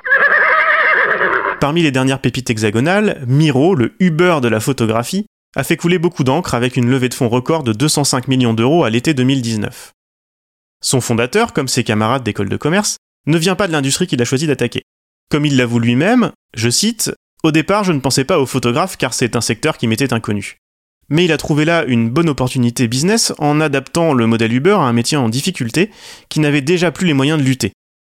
Parmi 1.60 1.82
les 1.82 1.92
dernières 1.92 2.20
pépites 2.20 2.50
hexagonales, 2.50 3.22
Miro, 3.28 3.76
le 3.76 3.94
Uber 4.00 4.38
de 4.42 4.48
la 4.48 4.58
photographie, 4.58 5.26
a 5.54 5.64
fait 5.64 5.76
couler 5.76 5.98
beaucoup 5.98 6.24
d'encre 6.24 6.54
avec 6.54 6.76
une 6.76 6.88
levée 6.88 7.08
de 7.08 7.14
fonds 7.14 7.28
record 7.28 7.62
de 7.62 7.72
205 7.72 8.28
millions 8.28 8.54
d'euros 8.54 8.84
à 8.84 8.90
l'été 8.90 9.12
2019. 9.14 9.92
Son 10.82 11.00
fondateur, 11.00 11.52
comme 11.52 11.68
ses 11.68 11.84
camarades 11.84 12.22
d'école 12.22 12.48
de 12.48 12.56
commerce, 12.56 12.96
ne 13.26 13.38
vient 13.38 13.54
pas 13.54 13.68
de 13.68 13.72
l'industrie 13.72 14.06
qu'il 14.06 14.20
a 14.22 14.24
choisi 14.24 14.46
d'attaquer. 14.46 14.82
Comme 15.30 15.46
il 15.46 15.56
l'avoue 15.56 15.78
lui-même, 15.78 16.32
je 16.54 16.70
cite, 16.70 17.12
Au 17.44 17.50
départ, 17.50 17.84
je 17.84 17.92
ne 17.92 18.00
pensais 18.00 18.24
pas 18.24 18.38
aux 18.38 18.46
photographes 18.46 18.96
car 18.96 19.14
c'est 19.14 19.36
un 19.36 19.40
secteur 19.40 19.76
qui 19.76 19.88
m'était 19.88 20.12
inconnu. 20.12 20.58
Mais 21.08 21.24
il 21.24 21.32
a 21.32 21.36
trouvé 21.36 21.64
là 21.64 21.84
une 21.84 22.08
bonne 22.08 22.28
opportunité 22.28 22.88
business 22.88 23.32
en 23.38 23.60
adaptant 23.60 24.14
le 24.14 24.26
modèle 24.26 24.52
Uber 24.52 24.74
à 24.74 24.82
un 24.82 24.92
métier 24.92 25.16
en 25.16 25.28
difficulté 25.28 25.90
qui 26.28 26.40
n'avait 26.40 26.60
déjà 26.62 26.92
plus 26.92 27.06
les 27.06 27.14
moyens 27.14 27.38
de 27.38 27.44
lutter. 27.44 27.72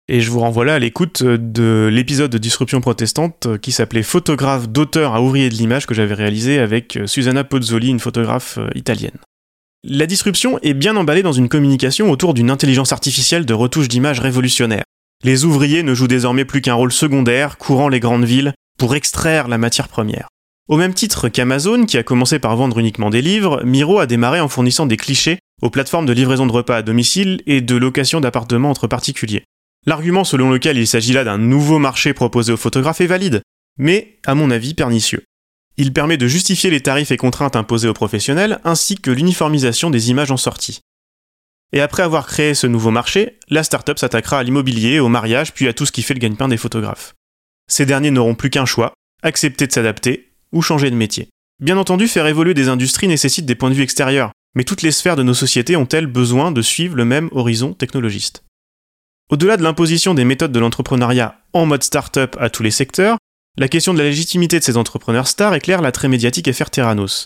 Et 0.09 0.19
je 0.19 0.29
vous 0.29 0.41
renvoie 0.41 0.65
là 0.65 0.75
à 0.75 0.79
l'écoute 0.79 1.23
de 1.23 1.89
l'épisode 1.91 2.29
de 2.29 2.37
Disruption 2.37 2.81
protestante 2.81 3.47
qui 3.61 3.71
s'appelait 3.71 4.03
Photographe 4.03 4.67
d'auteur 4.67 5.15
à 5.15 5.21
ouvrier 5.21 5.49
de 5.49 5.55
l'image 5.55 5.85
que 5.85 5.93
j'avais 5.93 6.13
réalisé 6.13 6.59
avec 6.59 6.99
Susanna 7.05 7.45
Pozzoli, 7.45 7.87
une 7.87 8.01
photographe 8.01 8.57
euh, 8.57 8.67
italienne. 8.75 9.17
La 9.85 10.05
disruption 10.05 10.59
est 10.61 10.73
bien 10.73 10.97
emballée 10.97 11.23
dans 11.23 11.31
une 11.31 11.47
communication 11.47 12.11
autour 12.11 12.33
d'une 12.33 12.51
intelligence 12.51 12.91
artificielle 12.91 13.45
de 13.45 13.53
retouche 13.53 13.87
d'image 13.87 14.19
révolutionnaire. 14.19 14.83
Les 15.23 15.45
ouvriers 15.45 15.83
ne 15.83 15.93
jouent 15.93 16.07
désormais 16.07 16.45
plus 16.45 16.61
qu'un 16.61 16.73
rôle 16.73 16.91
secondaire, 16.91 17.57
courant 17.57 17.87
les 17.87 18.01
grandes 18.01 18.25
villes, 18.25 18.53
pour 18.77 18.95
extraire 18.95 19.47
la 19.47 19.57
matière 19.57 19.87
première. 19.87 20.27
Au 20.69 20.75
même 20.75 20.93
titre 20.93 21.29
qu'Amazon, 21.29 21.85
qui 21.85 21.97
a 21.97 22.03
commencé 22.03 22.39
par 22.39 22.55
vendre 22.57 22.79
uniquement 22.79 23.09
des 23.09 23.21
livres, 23.21 23.61
Miro 23.63 23.99
a 23.99 24.05
démarré 24.05 24.41
en 24.41 24.49
fournissant 24.49 24.85
des 24.85 24.97
clichés 24.97 25.39
aux 25.61 25.69
plateformes 25.69 26.05
de 26.05 26.13
livraison 26.13 26.45
de 26.45 26.51
repas 26.51 26.77
à 26.77 26.81
domicile 26.81 27.41
et 27.45 27.61
de 27.61 27.75
location 27.75 28.19
d'appartements 28.19 28.69
entre 28.69 28.87
particuliers. 28.87 29.43
L'argument 29.85 30.23
selon 30.23 30.49
lequel 30.49 30.77
il 30.77 30.87
s'agit 30.87 31.13
là 31.13 31.23
d'un 31.23 31.37
nouveau 31.37 31.77
marché 31.77 32.13
proposé 32.13 32.53
aux 32.53 32.57
photographes 32.57 33.01
est 33.01 33.07
valide, 33.07 33.41
mais, 33.77 34.19
à 34.25 34.35
mon 34.35 34.51
avis, 34.51 34.73
pernicieux. 34.73 35.23
Il 35.77 35.91
permet 35.91 36.17
de 36.17 36.27
justifier 36.27 36.69
les 36.69 36.81
tarifs 36.81 37.11
et 37.11 37.17
contraintes 37.17 37.55
imposés 37.55 37.87
aux 37.87 37.93
professionnels, 37.93 38.59
ainsi 38.63 38.95
que 38.95 39.11
l'uniformisation 39.11 39.89
des 39.89 40.09
images 40.11 40.31
en 40.31 40.37
sortie. 40.37 40.79
Et 41.73 41.81
après 41.81 42.03
avoir 42.03 42.27
créé 42.27 42.53
ce 42.53 42.67
nouveau 42.67 42.91
marché, 42.91 43.39
la 43.49 43.63
startup 43.63 43.97
s'attaquera 43.97 44.37
à 44.37 44.43
l'immobilier, 44.43 44.99
au 44.99 45.09
mariage, 45.09 45.53
puis 45.53 45.67
à 45.67 45.73
tout 45.73 45.87
ce 45.87 45.91
qui 45.91 46.03
fait 46.03 46.13
le 46.13 46.19
gagne-pain 46.19 46.47
des 46.47 46.57
photographes. 46.57 47.15
Ces 47.67 47.87
derniers 47.87 48.11
n'auront 48.11 48.35
plus 48.35 48.51
qu'un 48.51 48.65
choix, 48.65 48.93
accepter 49.23 49.65
de 49.65 49.71
s'adapter 49.71 50.29
ou 50.51 50.61
changer 50.61 50.91
de 50.91 50.95
métier. 50.95 51.29
Bien 51.59 51.77
entendu, 51.77 52.07
faire 52.07 52.27
évoluer 52.27 52.53
des 52.53 52.69
industries 52.69 53.07
nécessite 53.07 53.47
des 53.47 53.55
points 53.55 53.71
de 53.71 53.75
vue 53.75 53.83
extérieurs, 53.83 54.31
mais 54.55 54.63
toutes 54.63 54.83
les 54.83 54.91
sphères 54.91 55.15
de 55.15 55.23
nos 55.23 55.33
sociétés 55.33 55.75
ont-elles 55.75 56.05
besoin 56.05 56.51
de 56.51 56.61
suivre 56.61 56.95
le 56.95 57.05
même 57.05 57.29
horizon 57.31 57.73
technologiste? 57.73 58.42
Au-delà 59.33 59.57
de 59.57 59.63
l'imposition 59.63 60.13
des 60.13 60.25
méthodes 60.25 60.51
de 60.51 60.59
l'entrepreneuriat 60.59 61.39
en 61.53 61.65
mode 61.65 61.81
start-up 61.81 62.37
à 62.39 62.51
tous 62.51 62.61
les 62.61 62.69
secteurs, 62.69 63.17
la 63.57 63.67
question 63.67 63.91
de 63.91 63.97
la 63.97 64.03
légitimité 64.03 64.59
de 64.59 64.63
ces 64.63 64.77
entrepreneurs 64.77 65.27
stars 65.27 65.55
éclaire 65.55 65.81
la 65.81 65.91
très 65.91 66.07
médiatique 66.07 66.47
affaire 66.47 66.69
Terranos. 66.69 67.25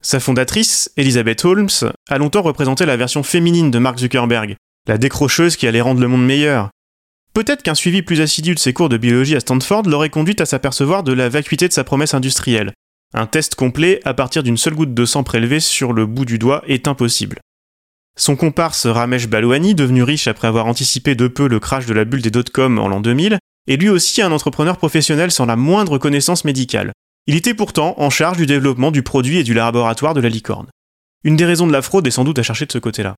Sa 0.00 0.20
fondatrice, 0.20 0.92
Elizabeth 0.96 1.44
Holmes, 1.44 1.90
a 2.08 2.18
longtemps 2.18 2.42
représenté 2.42 2.86
la 2.86 2.96
version 2.96 3.24
féminine 3.24 3.72
de 3.72 3.80
Mark 3.80 3.98
Zuckerberg, 3.98 4.54
la 4.86 4.98
décrocheuse 4.98 5.56
qui 5.56 5.66
allait 5.66 5.80
rendre 5.80 6.00
le 6.00 6.06
monde 6.06 6.24
meilleur. 6.24 6.70
Peut-être 7.34 7.64
qu'un 7.64 7.74
suivi 7.74 8.02
plus 8.02 8.20
assidu 8.20 8.54
de 8.54 8.60
ses 8.60 8.72
cours 8.72 8.88
de 8.88 8.96
biologie 8.96 9.34
à 9.34 9.40
Stanford 9.40 9.82
l'aurait 9.88 10.10
conduit 10.10 10.36
à 10.38 10.46
s'apercevoir 10.46 11.02
de 11.02 11.12
la 11.12 11.28
vacuité 11.28 11.66
de 11.66 11.72
sa 11.72 11.82
promesse 11.82 12.14
industrielle. 12.14 12.72
Un 13.14 13.26
test 13.26 13.56
complet 13.56 14.00
à 14.04 14.14
partir 14.14 14.44
d'une 14.44 14.58
seule 14.58 14.76
goutte 14.76 14.94
de 14.94 15.04
sang 15.04 15.24
prélevée 15.24 15.58
sur 15.58 15.92
le 15.92 16.06
bout 16.06 16.24
du 16.24 16.38
doigt 16.38 16.62
est 16.68 16.86
impossible. 16.86 17.40
Son 18.18 18.34
comparse 18.34 18.86
Ramesh 18.86 19.28
Balwani, 19.28 19.76
devenu 19.76 20.02
riche 20.02 20.26
après 20.26 20.48
avoir 20.48 20.66
anticipé 20.66 21.14
de 21.14 21.28
peu 21.28 21.46
le 21.46 21.60
crash 21.60 21.86
de 21.86 21.94
la 21.94 22.04
bulle 22.04 22.20
des 22.20 22.32
dot-com 22.32 22.78
en 22.80 22.88
l'an 22.88 23.00
2000, 23.00 23.38
est 23.68 23.76
lui 23.76 23.88
aussi 23.88 24.20
un 24.22 24.32
entrepreneur 24.32 24.76
professionnel 24.76 25.30
sans 25.30 25.46
la 25.46 25.54
moindre 25.54 25.98
connaissance 25.98 26.44
médicale. 26.44 26.92
Il 27.28 27.36
était 27.36 27.54
pourtant 27.54 27.94
en 27.96 28.10
charge 28.10 28.36
du 28.36 28.46
développement 28.46 28.90
du 28.90 29.04
produit 29.04 29.38
et 29.38 29.44
du 29.44 29.54
laboratoire 29.54 30.14
de 30.14 30.20
la 30.20 30.28
licorne. 30.28 30.66
Une 31.22 31.36
des 31.36 31.44
raisons 31.44 31.68
de 31.68 31.72
la 31.72 31.80
fraude 31.80 32.06
est 32.08 32.10
sans 32.10 32.24
doute 32.24 32.40
à 32.40 32.42
chercher 32.42 32.66
de 32.66 32.72
ce 32.72 32.78
côté-là. 32.78 33.14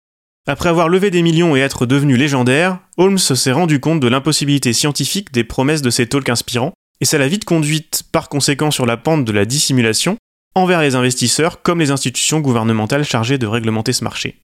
Après 0.47 0.69
avoir 0.69 0.91
levé 0.91 1.11
des 1.11 1.23
millions 1.23 1.57
et 1.57 1.61
être 1.61 1.87
devenu 1.87 2.17
légendaire, 2.19 2.79
Holmes 2.99 3.19
s'est 3.19 3.53
rendu 3.53 3.81
compte 3.81 4.01
de 4.01 4.09
l'impossibilité 4.09 4.75
scientifique 4.75 5.33
des 5.33 5.45
promesses 5.45 5.83
de 5.83 5.91
ses 5.91 6.09
talks 6.09 6.29
inspirants, 6.29 6.75
et 7.01 7.07
ça 7.07 7.17
l'a 7.17 7.29
vite 7.29 7.47
conduite 7.47 8.03
par 8.13 8.29
conséquent 8.29 8.71
sur 8.71 8.85
la 8.85 8.99
pente 8.99 9.25
de 9.25 9.33
la 9.33 9.47
dissimulation 9.47 10.19
envers 10.55 10.83
les 10.83 10.95
investisseurs 10.95 11.63
comme 11.63 11.79
les 11.79 11.91
institutions 11.91 12.41
gouvernementales 12.41 13.05
chargées 13.05 13.39
de 13.39 13.47
réglementer 13.47 13.95
ce 13.95 14.05
marché. 14.05 14.41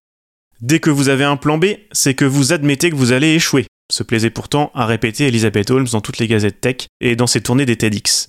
Dès 0.62 0.80
que 0.80 0.90
vous 0.90 1.10
avez 1.10 1.24
un 1.24 1.36
plan 1.36 1.58
B, 1.58 1.66
c'est 1.92 2.14
que 2.14 2.24
vous 2.24 2.52
admettez 2.52 2.90
que 2.90 2.96
vous 2.96 3.12
allez 3.12 3.34
échouer, 3.34 3.66
se 3.92 4.02
plaisait 4.02 4.30
pourtant 4.30 4.70
à 4.74 4.86
répéter 4.86 5.26
Elizabeth 5.26 5.70
Holmes 5.70 5.88
dans 5.92 6.00
toutes 6.00 6.18
les 6.18 6.28
gazettes 6.28 6.62
tech 6.62 6.86
et 7.00 7.14
dans 7.14 7.26
ses 7.26 7.42
tournées 7.42 7.66
des 7.66 7.76
TEDx. 7.76 8.28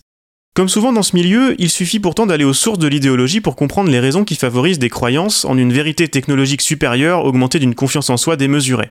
Comme 0.54 0.68
souvent 0.68 0.92
dans 0.92 1.04
ce 1.04 1.16
milieu, 1.16 1.56
il 1.58 1.70
suffit 1.70 2.00
pourtant 2.00 2.26
d'aller 2.26 2.44
aux 2.44 2.54
sources 2.54 2.80
de 2.80 2.88
l'idéologie 2.88 3.42
pour 3.42 3.56
comprendre 3.56 3.90
les 3.90 4.00
raisons 4.00 4.26
qui 4.26 4.36
favorisent 4.36 4.80
des 4.80 4.90
croyances 4.90 5.46
en 5.46 5.58
une 5.58 5.72
vérité 5.72 6.10
technologique 6.10 6.62
supérieure 6.62 7.24
augmentée 7.24 7.60
d'une 7.60 7.76
confiance 7.76 8.10
en 8.10 8.18
soi 8.18 8.36
démesurée. 8.36 8.90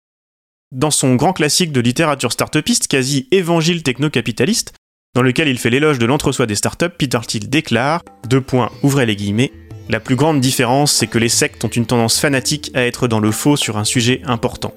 Dans 0.73 0.90
son 0.90 1.16
grand 1.16 1.33
classique 1.33 1.73
de 1.73 1.81
littérature 1.81 2.33
startupiste, 2.33 2.88
quasi 2.88 3.28
évangile 3.33 3.83
techno-capitaliste, 3.83 4.73
dans 5.14 5.23
lequel 5.23 5.49
il 5.49 5.59
fait 5.59 5.71
l'éloge 5.71 5.99
de 5.99 6.07
l'entre-soi 6.07 6.47
des 6.47 6.55
startups, 6.55 6.90
Peter 6.97 7.21
Thiel 7.26 7.49
déclare, 7.49 8.02
deux 8.28 8.40
points, 8.40 8.71
ouvrez 8.83 9.07
les 9.07 9.16
guillemets, 9.16 9.52
la 9.88 10.00
plus 10.00 10.16
grande 10.16 10.40
différence, 10.40 10.93
c'est 10.93 11.07
que 11.07 11.19
les 11.19 11.28
sectes 11.28 11.64
ont 11.64 11.69
une 11.69 11.87
tendance 11.87 12.19
fanatique 12.19 12.73
à 12.75 12.83
être 12.83 13.07
dans 13.07 13.21
le 13.21 13.31
faux 13.31 13.57
sur 13.57 13.76
un 13.76 13.85
sujet 13.85 14.21
important. 14.25 14.75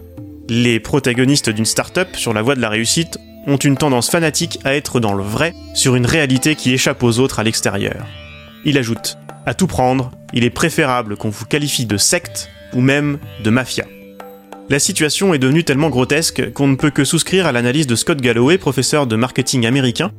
Les 0.50 0.80
protagonistes 0.80 1.50
d'une 1.50 1.66
startup 1.66 2.16
sur 2.16 2.34
la 2.34 2.44
voie 2.44 2.56
de 2.56 2.62
la 2.62 2.70
réussite 2.70 3.18
ont 3.48 3.58
une 3.58 3.78
tendance 3.78 4.10
fanatique 4.10 4.60
à 4.66 4.75
être 4.75 5.00
dans 5.00 5.13
le 5.13 5.24
vrai 5.24 5.54
sur 5.74 5.96
une 5.96 6.06
réalité 6.06 6.56
qui 6.56 6.74
échappe 6.74 7.01
aux 7.01 7.18
autres 7.18 7.39
à 7.39 7.44
l'extérieur. 7.44 8.06
Il 8.66 8.78
ajoute 8.78 9.18
À 9.48 9.56
tout 9.56 9.68
prendre, 9.68 10.12
il 10.34 10.44
est 10.44 10.51
préférable 10.51 11.18
qu'on 11.18 11.30
vous 11.30 11.46
qualifie 11.46 11.86
de 11.86 11.98
secte 11.98 12.50
ou 12.74 12.82
même 12.82 13.18
de 13.44 13.50
mafia. 13.50 13.86
La 14.70 14.78
situation 14.78 15.34
est 15.34 15.39
devenue 15.39 15.63
tellement 15.63 15.89
grotesque 15.89 16.54
qu'on 16.54 16.68
ne 16.68 16.75
peut 16.75 16.92
que 16.92 17.04
souscrire 17.04 17.48
à 17.48 17.51
l'analyse 17.51 17.88
de 17.88 17.96
Scott 17.96 18.22
Galloway, 18.22 18.60
professeur 18.60 19.08
de 19.08 19.16
marketing 19.16 19.66
américain, 19.66 20.12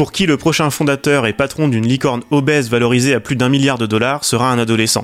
pour 0.00 0.12
qui 0.12 0.24
le 0.24 0.38
prochain 0.38 0.70
fondateur 0.70 1.26
et 1.26 1.34
patron 1.34 1.68
d'une 1.68 1.86
licorne 1.86 2.22
obèse 2.30 2.70
valorisée 2.70 3.12
à 3.12 3.20
plus 3.20 3.36
d'un 3.36 3.50
milliard 3.50 3.76
de 3.76 3.84
dollars 3.84 4.24
sera 4.24 4.50
un 4.50 4.58
adolescent. 4.58 5.02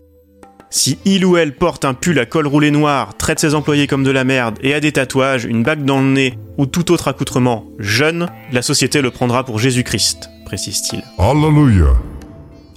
Si 0.70 0.96
il 1.04 1.26
ou 1.26 1.36
elle 1.36 1.54
porte 1.54 1.84
un 1.84 1.92
pull 1.92 2.18
à 2.18 2.24
col 2.24 2.46
roulé 2.46 2.70
noir, 2.70 3.14
traite 3.14 3.38
ses 3.38 3.54
employés 3.54 3.88
comme 3.88 4.04
de 4.04 4.10
la 4.10 4.24
merde 4.24 4.58
et 4.62 4.72
a 4.72 4.80
des 4.80 4.92
tatouages, 4.92 5.44
une 5.44 5.62
bague 5.62 5.84
dans 5.84 6.00
le 6.00 6.06
nez 6.06 6.38
ou 6.56 6.64
tout 6.64 6.92
autre 6.92 7.08
accoutrement 7.08 7.66
jeune, 7.78 8.30
la 8.52 8.62
société 8.62 9.02
le 9.02 9.10
prendra 9.10 9.44
pour 9.44 9.58
Jésus-Christ, 9.58 10.30
précise-t-il. 10.46 11.02
Alléluia. 11.18 11.88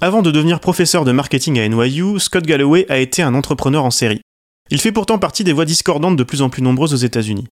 Avant 0.02 0.22
de 0.22 0.30
devenir 0.30 0.60
professeur 0.60 1.06
de 1.06 1.14
marketing 1.14 1.58
à 1.58 1.70
NYU, 1.70 2.20
Scott 2.20 2.46
Galloway 2.46 2.86
a 2.90 2.98
été 2.98 3.22
un 3.22 3.34
entrepreneur 3.34 3.86
en 3.86 3.92
série. 3.92 4.20
Il 4.72 4.82
fait 4.82 4.92
pourtant 4.92 5.20
partie 5.20 5.46
des 5.46 5.54
voix 5.54 5.64
discordantes 5.64 6.18
de 6.18 6.24
plus 6.24 6.42
en 6.42 6.50
plus 6.50 6.64
nombreuses 6.64 6.94
aux 6.94 6.98
États-Unis. 6.98 7.48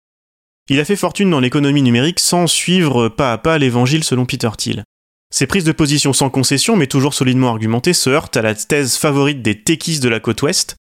Il 0.68 0.78
a 0.78 0.84
fait 0.84 0.96
fortune 0.96 1.30
dans 1.30 1.40
l'économie 1.40 1.82
numérique 1.82 2.20
sans 2.20 2.46
suivre 2.46 3.08
pas 3.08 3.32
à 3.32 3.38
pas 3.38 3.58
l'évangile 3.58 4.04
selon 4.04 4.26
Peter 4.26 4.50
Thiel. 4.56 4.84
Ses 5.32 5.46
prises 5.46 5.64
de 5.64 5.72
position 5.72 6.12
sans 6.12 6.30
concession, 6.30 6.76
mais 6.76 6.86
toujours 6.86 7.14
solidement 7.14 7.48
argumentées, 7.48 7.94
se 7.94 8.10
heurtent 8.10 8.36
à 8.36 8.42
la 8.42 8.54
thèse 8.54 8.96
favorite 8.96 9.42
des 9.42 9.60
techies 9.60 9.98
de 9.98 10.08
la 10.08 10.20
côte 10.20 10.42
ouest. 10.42 10.76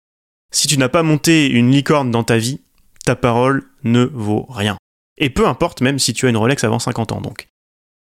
Si 0.51 0.67
tu 0.67 0.77
n'as 0.77 0.89
pas 0.89 1.03
monté 1.03 1.47
une 1.47 1.71
licorne 1.71 2.11
dans 2.11 2.23
ta 2.23 2.37
vie, 2.37 2.61
ta 3.05 3.15
parole 3.15 3.65
ne 3.83 4.03
vaut 4.05 4.45
rien. 4.49 4.77
Et 5.17 5.29
peu 5.29 5.47
importe 5.47 5.81
même 5.81 5.99
si 5.99 6.13
tu 6.13 6.25
as 6.25 6.29
une 6.29 6.37
Rolex 6.37 6.63
avant 6.63 6.79
50 6.79 7.11
ans 7.11 7.21
donc. 7.21 7.47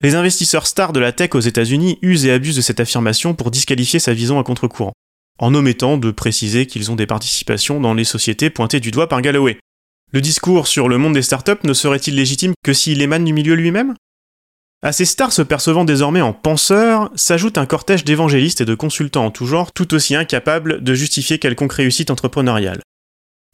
Les 0.01 0.16
investisseurs 0.16 0.68
stars 0.68 0.94
de 0.94 1.00
la 1.00 1.12
tech 1.12 1.32
aux 1.34 1.39
États-Unis 1.39 2.00
usent 2.01 2.25
et 2.25 2.32
abusent 2.32 2.56
de 2.56 2.62
cette 2.62 2.80
affirmation 2.80 3.34
pour 3.34 3.51
disqualifier 3.51 4.00
sa 4.00 4.13
vision 4.13 4.39
à 4.39 4.44
contre-courant, 4.44 4.94
en 5.39 5.54
omettant 5.54 5.98
de 5.98 6.12
préciser 6.12 6.68
qu'ils 6.68 6.89
ont 6.89 6.96
des 6.96 7.08
participations 7.08 7.82
dans 7.82 7.94
les 7.94 8.06
sociétés 8.06 8.50
pointées 8.50 8.80
du 8.80 8.92
doigt 8.92 9.10
par 9.10 9.22
Galloway. 9.22 9.58
Le 10.12 10.22
discours 10.22 10.66
sur 10.66 10.89
le 10.89 10.98
monde 10.98 11.13
des 11.13 11.22
startups 11.22 11.63
ne 11.63 11.74
serait-il 11.74 12.16
légitime 12.16 12.54
que 12.63 12.74
s'il 12.74 13.00
émane 13.00 13.25
du 13.25 13.32
milieu 13.32 13.54
lui-même? 13.54 13.94
À 14.82 14.92
ces 14.92 15.06
stars 15.06 15.32
se 15.32 15.44
percevant 15.44 15.86
désormais 15.86 16.22
en 16.22 16.34
penseurs, 16.34 17.12
s'ajoute 17.13 17.60
un 17.60 17.68
cortège 17.68 18.06
d'évangélistes 18.06 18.62
et 18.62 18.66
de 18.66 18.74
consultants 18.74 19.25
en 19.25 19.30
tout 19.30 19.46
genre, 19.46 19.72
tout 19.72 19.94
aussi 19.94 20.16
incapables 20.16 20.84
de 20.84 20.94
justifier 20.96 21.38
quelconque 21.38 21.74
réussite 21.74 22.10
entrepreneuriale. 22.10 22.82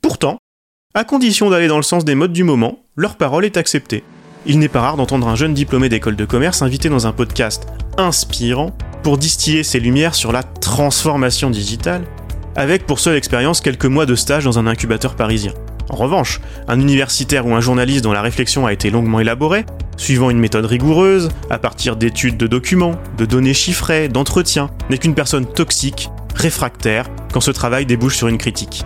Pourtant, 0.01 0.37
à 0.93 1.03
condition 1.03 1.49
d'aller 1.49 1.67
dans 1.67 1.75
le 1.75 1.83
sens 1.83 2.05
des 2.05 2.15
modes 2.15 2.31
du 2.31 2.45
moment, 2.45 2.79
leur 2.95 3.17
parole 3.17 3.43
est 3.43 3.57
acceptée. 3.57 4.05
Il 4.45 4.59
n'est 4.59 4.69
pas 4.69 4.79
rare 4.79 4.95
d'entendre 4.95 5.27
un 5.27 5.35
jeune 5.35 5.53
diplômé 5.53 5.89
d'école 5.89 6.15
de 6.15 6.23
commerce 6.23 6.61
invité 6.61 6.87
dans 6.87 7.05
un 7.05 7.11
podcast 7.11 7.67
inspirant 7.97 8.71
pour 9.03 9.17
distiller 9.17 9.63
ses 9.63 9.81
lumières 9.81 10.15
sur 10.15 10.31
la 10.31 10.43
transformation 10.43 11.49
digitale, 11.49 12.05
avec 12.55 12.85
pour 12.85 12.99
seule 12.99 13.17
expérience 13.17 13.59
quelques 13.59 13.85
mois 13.85 14.05
de 14.05 14.15
stage 14.15 14.45
dans 14.45 14.57
un 14.57 14.67
incubateur 14.67 15.17
parisien. 15.17 15.53
En 15.89 15.95
revanche, 15.95 16.41
un 16.67 16.79
universitaire 16.79 17.45
ou 17.45 17.53
un 17.53 17.61
journaliste 17.61 18.03
dont 18.03 18.11
la 18.11 18.21
réflexion 18.21 18.65
a 18.65 18.73
été 18.73 18.89
longuement 18.89 19.19
élaborée, 19.19 19.65
suivant 19.97 20.29
une 20.29 20.39
méthode 20.39 20.65
rigoureuse, 20.65 21.29
à 21.49 21.57
partir 21.59 21.95
d'études 21.95 22.37
de 22.37 22.47
documents, 22.47 22.95
de 23.17 23.25
données 23.25 23.53
chiffrées, 23.53 24.07
d'entretiens, 24.07 24.69
n'est 24.89 24.97
qu'une 24.97 25.15
personne 25.15 25.45
toxique, 25.45 26.09
réfractaire, 26.35 27.05
quand 27.33 27.41
ce 27.41 27.51
travail 27.51 27.85
débouche 27.85 28.17
sur 28.17 28.27
une 28.27 28.37
critique. 28.37 28.83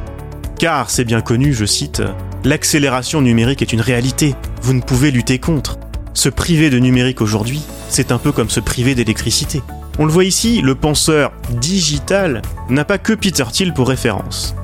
Car, 0.57 0.89
c'est 0.89 1.05
bien 1.05 1.21
connu, 1.21 1.53
je 1.53 1.65
cite, 1.65 2.01
L'accélération 2.43 3.21
numérique 3.21 3.61
est 3.61 3.73
une 3.73 3.81
réalité, 3.81 4.35
vous 4.61 4.73
ne 4.73 4.81
pouvez 4.81 5.11
lutter 5.11 5.39
contre. 5.39 5.77
Se 6.13 6.29
priver 6.29 6.69
de 6.69 6.79
numérique 6.79 7.21
aujourd'hui, 7.21 7.61
c'est 7.89 8.11
un 8.11 8.17
peu 8.17 8.31
comme 8.31 8.49
se 8.49 8.59
priver 8.59 8.95
d'électricité. 8.95 9.61
On 9.99 10.05
le 10.05 10.11
voit 10.11 10.23
ici, 10.23 10.61
le 10.61 10.75
penseur 10.75 11.31
digital 11.49 12.41
n'a 12.69 12.85
pas 12.85 12.97
que 12.97 13.13
Peter 13.13 13.43
Thiel 13.51 13.73
pour 13.73 13.89
référence. 13.89 14.55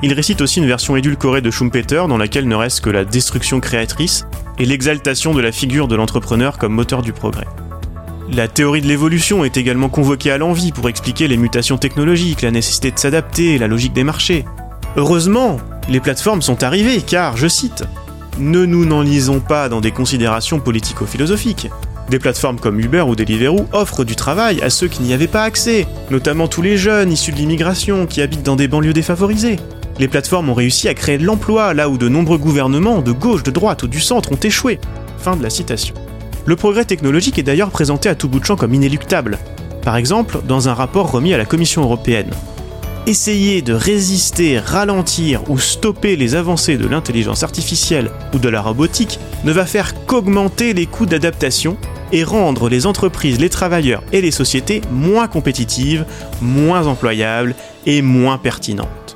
Il 0.00 0.12
récite 0.12 0.40
aussi 0.40 0.60
une 0.60 0.66
version 0.66 0.96
édulcorée 0.96 1.40
de 1.40 1.50
Schumpeter 1.50 2.04
dans 2.08 2.18
laquelle 2.18 2.46
ne 2.46 2.54
reste 2.54 2.82
que 2.82 2.90
la 2.90 3.04
destruction 3.04 3.58
créatrice 3.58 4.26
et 4.56 4.64
l'exaltation 4.64 5.34
de 5.34 5.40
la 5.40 5.50
figure 5.50 5.88
de 5.88 5.96
l'entrepreneur 5.96 6.56
comme 6.56 6.72
moteur 6.72 7.02
du 7.02 7.12
progrès. 7.12 7.48
La 8.30 8.46
théorie 8.46 8.80
de 8.80 8.86
l'évolution 8.86 9.44
est 9.44 9.56
également 9.56 9.88
convoquée 9.88 10.30
à 10.30 10.38
l'envie 10.38 10.70
pour 10.70 10.88
expliquer 10.88 11.26
les 11.26 11.36
mutations 11.36 11.78
technologiques, 11.78 12.42
la 12.42 12.52
nécessité 12.52 12.92
de 12.92 12.98
s'adapter 12.98 13.58
la 13.58 13.66
logique 13.66 13.92
des 13.92 14.04
marchés. 14.04 14.44
Heureusement, 14.96 15.56
les 15.88 15.98
plateformes 15.98 16.42
sont 16.42 16.62
arrivées 16.62 17.02
car, 17.02 17.36
je 17.36 17.48
cite, 17.48 17.84
Ne 18.38 18.66
nous 18.66 18.84
n'enlisons 18.84 19.40
pas 19.40 19.68
dans 19.68 19.80
des 19.80 19.90
considérations 19.90 20.60
politico-philosophiques. 20.60 21.70
Des 22.08 22.20
plateformes 22.20 22.60
comme 22.60 22.78
Uber 22.78 23.02
ou 23.02 23.16
Deliveroo 23.16 23.66
offrent 23.72 24.04
du 24.04 24.14
travail 24.14 24.62
à 24.62 24.70
ceux 24.70 24.86
qui 24.86 25.02
n'y 25.02 25.12
avaient 25.12 25.26
pas 25.26 25.42
accès, 25.42 25.88
notamment 26.10 26.46
tous 26.46 26.62
les 26.62 26.76
jeunes 26.76 27.10
issus 27.10 27.32
de 27.32 27.36
l'immigration 27.36 28.06
qui 28.06 28.22
habitent 28.22 28.44
dans 28.44 28.56
des 28.56 28.68
banlieues 28.68 28.92
défavorisées 28.92 29.58
les 29.98 30.08
plateformes 30.08 30.48
ont 30.48 30.54
réussi 30.54 30.88
à 30.88 30.94
créer 30.94 31.18
de 31.18 31.24
l'emploi 31.24 31.74
là 31.74 31.88
où 31.88 31.98
de 31.98 32.08
nombreux 32.08 32.38
gouvernements, 32.38 33.00
de 33.00 33.12
gauche, 33.12 33.42
de 33.42 33.50
droite 33.50 33.82
ou 33.82 33.88
du 33.88 34.00
centre, 34.00 34.32
ont 34.32 34.36
échoué. 34.36 34.78
Le 36.46 36.56
progrès 36.56 36.84
technologique 36.84 37.38
est 37.38 37.42
d'ailleurs 37.42 37.70
présenté 37.70 38.08
à 38.08 38.14
tout 38.14 38.28
bout 38.28 38.40
de 38.40 38.44
champ 38.44 38.56
comme 38.56 38.74
inéluctable. 38.74 39.38
Par 39.82 39.96
exemple, 39.96 40.40
dans 40.46 40.68
un 40.68 40.74
rapport 40.74 41.10
remis 41.10 41.34
à 41.34 41.38
la 41.38 41.44
Commission 41.44 41.82
européenne. 41.82 42.30
Essayer 43.06 43.62
de 43.62 43.72
résister, 43.72 44.58
ralentir 44.58 45.48
ou 45.50 45.58
stopper 45.58 46.14
les 46.16 46.34
avancées 46.34 46.76
de 46.76 46.86
l'intelligence 46.86 47.42
artificielle 47.42 48.10
ou 48.34 48.38
de 48.38 48.48
la 48.48 48.60
robotique 48.60 49.18
ne 49.44 49.52
va 49.52 49.66
faire 49.66 49.94
qu'augmenter 50.06 50.74
les 50.74 50.86
coûts 50.86 51.06
d'adaptation 51.06 51.76
et 52.12 52.22
rendre 52.22 52.68
les 52.68 52.86
entreprises, 52.86 53.40
les 53.40 53.48
travailleurs 53.48 54.02
et 54.12 54.20
les 54.20 54.30
sociétés 54.30 54.82
moins 54.90 55.26
compétitives, 55.26 56.04
moins 56.42 56.86
employables 56.86 57.54
et 57.86 58.02
moins 58.02 58.38
pertinentes. 58.38 59.07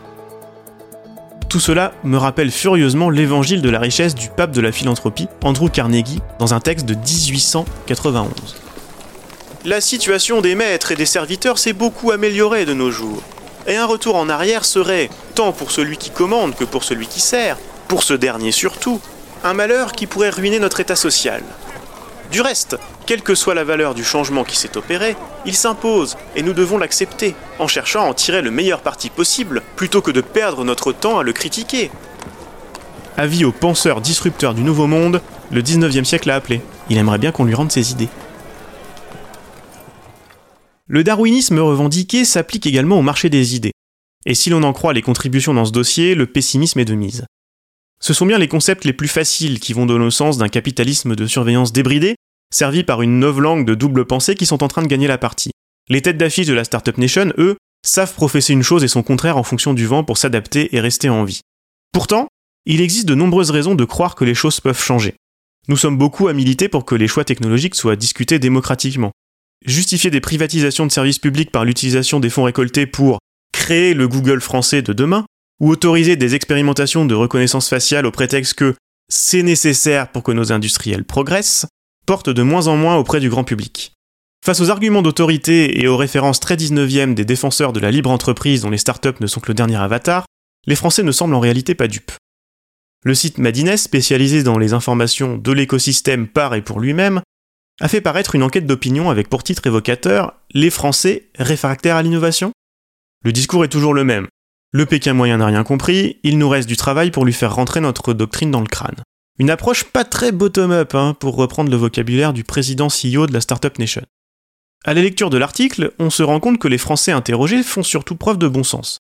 Tout 1.53 1.61
cela 1.61 1.93
me 2.03 2.17
rappelle 2.17 2.51
furieusement 2.51 3.11
l'évangile 3.11 3.61
de 3.61 3.69
la 3.69 3.79
richesse 3.79 4.15
du 4.15 4.31
pape 4.31 4.53
de 4.53 4.63
la 4.63 4.73
philanthropie, 4.73 5.29
Andrew 5.45 5.69
Carnegie, 5.69 6.23
dans 6.39 6.55
un 6.55 6.61
texte 6.61 6.87
de 6.87 6.95
1891. 6.95 8.31
La 9.67 9.83
situation 9.83 10.41
des 10.41 10.55
maîtres 10.55 10.93
et 10.93 10.97
des 10.97 11.05
serviteurs 11.05 11.59
s'est 11.59 11.75
beaucoup 11.75 12.11
améliorée 12.11 12.65
de 12.65 12.73
nos 12.73 12.91
jours, 12.91 13.23
et 13.67 13.77
un 13.77 13.85
retour 13.85 14.17
en 14.17 14.31
arrière 14.31 14.65
serait, 14.65 15.11
tant 15.35 15.53
pour 15.53 15.73
celui 15.73 15.99
qui 15.99 16.09
commande 16.09 16.55
que 16.55 16.65
pour 16.65 16.85
celui 16.85 17.07
qui 17.07 17.21
sert, 17.21 17.59
pour 17.87 18.03
ce 18.03 18.15
dernier 18.15 18.51
surtout, 18.51 18.99
un 19.45 19.53
malheur 19.53 19.93
qui 19.93 20.07
pourrait 20.07 20.31
ruiner 20.31 20.59
notre 20.59 20.81
état 20.81 20.97
social. 20.97 21.43
Du 22.33 22.41
reste, 22.41 22.79
quelle 23.05 23.21
que 23.21 23.35
soit 23.35 23.55
la 23.55 23.62
valeur 23.62 23.95
du 23.95 24.03
changement 24.03 24.43
qui 24.43 24.57
s'est 24.57 24.79
opéré, 24.79 25.17
il 25.45 25.55
s'impose 25.55 26.17
et 26.35 26.43
nous 26.43 26.55
devons 26.55 26.79
l'accepter, 26.79 27.35
en 27.59 27.69
cherchant 27.69 28.07
à 28.07 28.09
en 28.09 28.15
tirer 28.15 28.41
le 28.41 28.51
meilleur 28.51 28.81
parti 28.81 29.11
possible, 29.11 29.61
plutôt 29.77 30.01
que 30.01 30.11
de 30.11 30.23
perdre 30.23 30.65
notre 30.65 30.93
temps 30.93 31.19
à 31.19 31.25
le 31.25 31.35
critiquer. 31.35 31.91
Avis 33.19 33.45
aux 33.45 33.53
penseurs 33.53 34.01
disrupteurs 34.01 34.55
du 34.55 34.62
Nouveau 34.62 34.87
Monde, 34.87 35.21
le 35.51 35.61
19e 35.61 36.05
siècle 36.05 36.31
a 36.31 36.37
appelé. 36.37 36.62
Il 36.89 36.97
aimerait 36.97 37.19
bien 37.19 37.33
qu'on 37.33 37.45
lui 37.45 37.55
rende 37.55 37.71
ses 37.71 37.93
idées. 37.93 38.09
Le 40.87 41.05
darwinisme 41.05 41.59
revendiqué 41.59 42.25
s'applique 42.25 42.67
également 42.67 42.99
au 42.99 43.03
marché 43.03 43.29
des 43.29 43.57
idées. 43.57 43.73
Et 44.25 44.35
si 44.35 44.49
l'on 44.49 44.62
en 44.62 44.73
croit 44.73 44.95
les 44.95 45.03
contributions 45.03 45.53
dans 45.53 45.67
ce 45.67 45.73
dossier, 45.73 46.15
le 46.15 46.27
pessimisme 46.27 46.81
est 46.81 46.87
de 46.87 46.95
mise. 46.95 47.27
Ce 48.01 48.15
sont 48.15 48.27
bien 48.27 48.39
les 48.39 48.49
concepts 48.49 48.85
les 48.85 48.93
plus 48.93 49.07
faciles 49.07 49.61
qui 49.61 49.75
vont 49.75 49.87
dans 49.87 49.99
le 49.99 50.11
sens 50.11 50.39
d'un 50.39 50.49
capitalisme 50.49 51.15
de 51.15 51.27
surveillance 51.27 51.73
débridé, 51.73 52.17
servi 52.55 52.85
par 52.85 53.03
une 53.03 53.21
langue 53.21 53.67
de 53.67 53.75
double 53.75 54.05
pensée 54.05 54.35
qui 54.35 54.47
sont 54.47 54.63
en 54.63 54.69
train 54.69 54.83
de 54.83 54.89
gagner 54.89 55.09
la 55.09 55.19
partie. 55.19 55.51
Les 55.89 56.03
têtes 56.03 56.19
d'affiche 56.19 56.47
de 56.47 56.55
la 56.55 56.65
Startup 56.65 56.97
Nation, 56.97 57.33
eux, 57.39 57.57
savent 57.85 58.15
professer 58.15 58.53
une 58.53 58.63
chose 58.63 58.85
et 58.85 58.89
son 58.89 59.03
contraire 59.03 59.37
en 59.37 59.43
fonction 59.43 59.75
du 59.75 59.87
vent 59.87 60.05
pour 60.05 60.19
s'adapter 60.19 60.75
et 60.75 60.81
rester 60.81 61.09
en 61.09 61.25
vie. 61.25 61.41
Pourtant, 61.93 62.29
il 62.65 62.81
existe 62.81 63.09
de 63.09 63.15
nombreuses 63.15 63.51
raisons 63.51 63.75
de 63.75 63.85
croire 63.85 64.15
que 64.15 64.25
les 64.25 64.35
choses 64.35 64.61
peuvent 64.61 64.81
changer. 64.81 65.15
Nous 65.69 65.77
sommes 65.77 65.99
beaucoup 65.99 66.29
à 66.29 66.33
militer 66.33 66.69
pour 66.69 66.85
que 66.85 66.95
les 66.95 67.09
choix 67.09 67.25
technologiques 67.25 67.75
soient 67.75 67.97
discutés 67.97 68.39
démocratiquement. 68.39 69.11
Justifier 69.65 70.11
des 70.11 70.21
privatisations 70.21 70.87
de 70.87 70.93
services 70.93 71.19
publics 71.19 71.53
par 71.53 71.65
l'utilisation 71.65 72.21
des 72.21 72.31
fonds 72.31 72.45
récoltés 72.45 72.87
pour 72.87 73.19
créer 73.53 73.95
le 73.95 74.09
Google 74.09 74.41
français 74.41 74.83
de 74.83 74.93
demain, 74.93 75.25
ou 75.61 75.71
autoriser 75.71 76.17
des 76.17 76.35
expérimentations 76.35 77.05
de 77.05 77.15
reconnaissance 77.15 77.69
faciale 77.69 78.07
au 78.07 78.11
prétexte 78.11 78.55
que 78.55 78.75
c'est 79.09 79.43
nécessaire 79.45 80.11
pour 80.11 80.25
que 80.25 80.33
nos 80.33 80.51
industriels 80.53 81.05
progressent, 81.05 81.67
porte 82.07 82.31
de 82.31 82.43
moins 82.43 82.67
en 82.67 82.77
moins 82.77 82.97
auprès 82.97 83.21
du 83.21 83.31
grand 83.31 83.45
public. 83.45 83.93
Face 84.45 84.61
aux 84.61 84.71
arguments 84.71 85.03
d'autorité 85.03 85.81
et 85.81 85.87
aux 85.87 85.97
références 85.97 86.41
très 86.41 86.57
19e 86.57 87.15
des 87.15 87.25
défenseurs 87.25 87.73
de 87.73 87.81
la 87.81 87.91
libre 87.91 88.11
entreprise 88.11 88.63
dont 88.63 88.71
les 88.71 88.79
startups 88.79 89.21
ne 89.21 89.27
sont 89.27 89.41
que 89.41 89.49
le 89.49 89.55
dernier 89.55 89.77
avatar, 89.77 90.25
les 90.67 90.75
Français 90.75 91.03
ne 91.03 91.13
semblent 91.13 91.35
en 91.35 91.41
réalité 91.41 91.75
pas 91.75 91.89
dupes. 91.89 92.13
Le 93.05 93.15
site 93.15 93.39
Madines, 93.39 93.77
spécialisé 93.77 94.43
dans 94.43 94.59
les 94.59 94.73
informations 94.73 95.37
de 95.37 95.53
l'écosystème 95.53 96.29
par 96.29 96.55
et 96.55 96.63
pour 96.63 96.81
lui-même, 96.81 97.21
a 97.81 97.89
fait 97.89 98.01
paraître 98.01 98.35
une 98.35 98.43
enquête 98.43 98.67
d'opinion 98.67 99.11
avec 99.11 99.29
pour 99.29 99.43
titre 99.43 99.67
évocateur 99.67 100.35
Les 100.55 100.71
Français 100.71 101.29
réfractaires 101.37 101.97
à 101.97 102.03
l'innovation 102.03 102.53
Le 103.25 103.33
discours 103.33 103.65
est 103.65 103.69
toujours 103.69 103.95
le 103.95 104.05
même. 104.05 104.27
Le 104.73 104.87
Pékin 104.87 105.15
moyen 105.15 105.39
n'a 105.39 105.47
rien 105.47 105.65
compris, 105.65 106.19
il 106.23 106.39
nous 106.39 106.49
reste 106.49 106.69
du 106.69 106.77
travail 106.77 107.11
pour 107.11 107.25
lui 107.25 107.33
faire 107.33 107.55
rentrer 107.55 107.81
notre 107.81 108.13
doctrine 108.13 108.51
dans 108.51 108.61
le 108.61 108.67
crâne. 108.67 108.97
Une 109.39 109.51
approche 109.51 109.85
pas 109.85 110.05
très 110.05 110.31
bottom-up, 110.31 110.95
hein, 110.95 111.17
pour 111.19 111.37
reprendre 111.37 111.71
le 111.71 111.77
vocabulaire 111.77 112.33
du 112.33 112.45
président 112.45 112.89
CEO 112.89 113.27
de 113.27 113.33
la 113.33 113.41
Startup 113.41 113.77
Nation. 113.79 114.03
À 114.85 114.95
la 114.95 115.03
lecture 115.03 115.31
de 115.31 115.39
l'article, 115.39 115.93
on 115.99 116.11
se 116.11 116.23
rend 116.23 116.39
compte 116.39 116.59
que 116.59 116.69
les 116.69 116.79
Français 116.79 117.12
interrogés 117.12 117.62
font 117.62 117.83
surtout 117.83 118.17
preuve 118.17 118.37
de 118.37 118.49
bon 118.49 118.62
sens. 118.62 118.99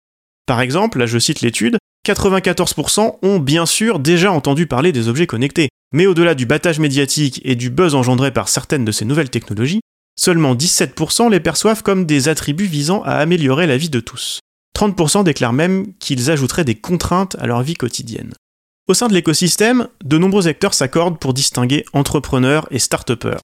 Par 0.46 0.60
exemple, 0.60 0.98
là 0.98 1.06
je 1.06 1.18
cite 1.18 1.40
l'étude, 1.40 1.78
94% 2.06 3.18
ont 3.22 3.38
bien 3.38 3.66
sûr 3.66 3.98
déjà 3.98 4.30
entendu 4.30 4.66
parler 4.66 4.92
des 4.92 5.08
objets 5.08 5.26
connectés, 5.26 5.68
mais 5.92 6.06
au-delà 6.06 6.34
du 6.34 6.46
battage 6.46 6.78
médiatique 6.78 7.40
et 7.44 7.54
du 7.54 7.70
buzz 7.70 7.94
engendré 7.94 8.30
par 8.30 8.48
certaines 8.48 8.84
de 8.84 8.92
ces 8.92 9.04
nouvelles 9.04 9.30
technologies, 9.30 9.80
seulement 10.18 10.54
17% 10.54 11.30
les 11.30 11.40
perçoivent 11.40 11.82
comme 11.82 12.06
des 12.06 12.28
attributs 12.28 12.66
visant 12.66 13.02
à 13.02 13.12
améliorer 13.16 13.66
la 13.66 13.76
vie 13.76 13.90
de 13.90 14.00
tous. 14.00 14.40
30% 14.76 15.24
déclarent 15.24 15.52
même 15.52 15.92
qu'ils 15.98 16.30
ajouteraient 16.30 16.64
des 16.64 16.74
contraintes 16.74 17.36
à 17.40 17.46
leur 17.46 17.62
vie 17.62 17.74
quotidienne. 17.74 18.32
Au 18.86 18.92
sein 18.92 19.08
de 19.08 19.14
l'écosystème, 19.14 19.88
de 20.04 20.18
nombreux 20.18 20.46
acteurs 20.46 20.74
s'accordent 20.74 21.18
pour 21.18 21.32
distinguer 21.32 21.86
entrepreneurs 21.94 22.66
et 22.70 22.78
start-upers. 22.78 23.40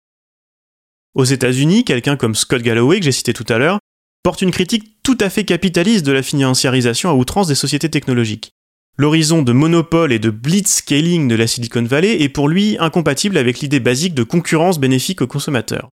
Aux 1.15 1.25
États-Unis, 1.25 1.85
quelqu'un 1.85 2.17
comme 2.17 2.35
Scott 2.35 2.61
Galloway, 2.61 2.99
que 2.99 3.07
j'ai 3.07 3.13
cité 3.13 3.33
tout 3.33 3.47
à 3.49 3.57
l'heure, 3.57 3.79
porte 4.23 4.43
une 4.43 4.51
critique 4.51 5.03
tout 5.03 5.17
à 5.19 5.31
fait 5.31 5.47
capitaliste 5.47 6.05
de 6.05 6.13
la 6.13 6.23
financiarisation 6.23 7.09
à 7.09 7.15
outrance 7.15 7.49
des 7.49 7.55
sociétés 7.55 7.89
technologiques. 7.89 8.53
L'horizon 8.99 9.41
de 9.41 9.53
monopole 9.53 10.13
et 10.13 10.19
de 10.19 10.29
blitzscaling 10.29 11.27
de 11.27 11.37
la 11.37 11.47
Silicon 11.47 11.85
Valley 11.85 12.21
est 12.21 12.29
pour 12.29 12.47
lui 12.47 12.77
incompatible 12.79 13.39
avec 13.39 13.61
l'idée 13.61 13.81
basique 13.81 14.13
de 14.13 14.25
concurrence 14.25 14.79
bénéfique 14.79 15.23
aux 15.23 15.27
consommateurs. 15.27 15.89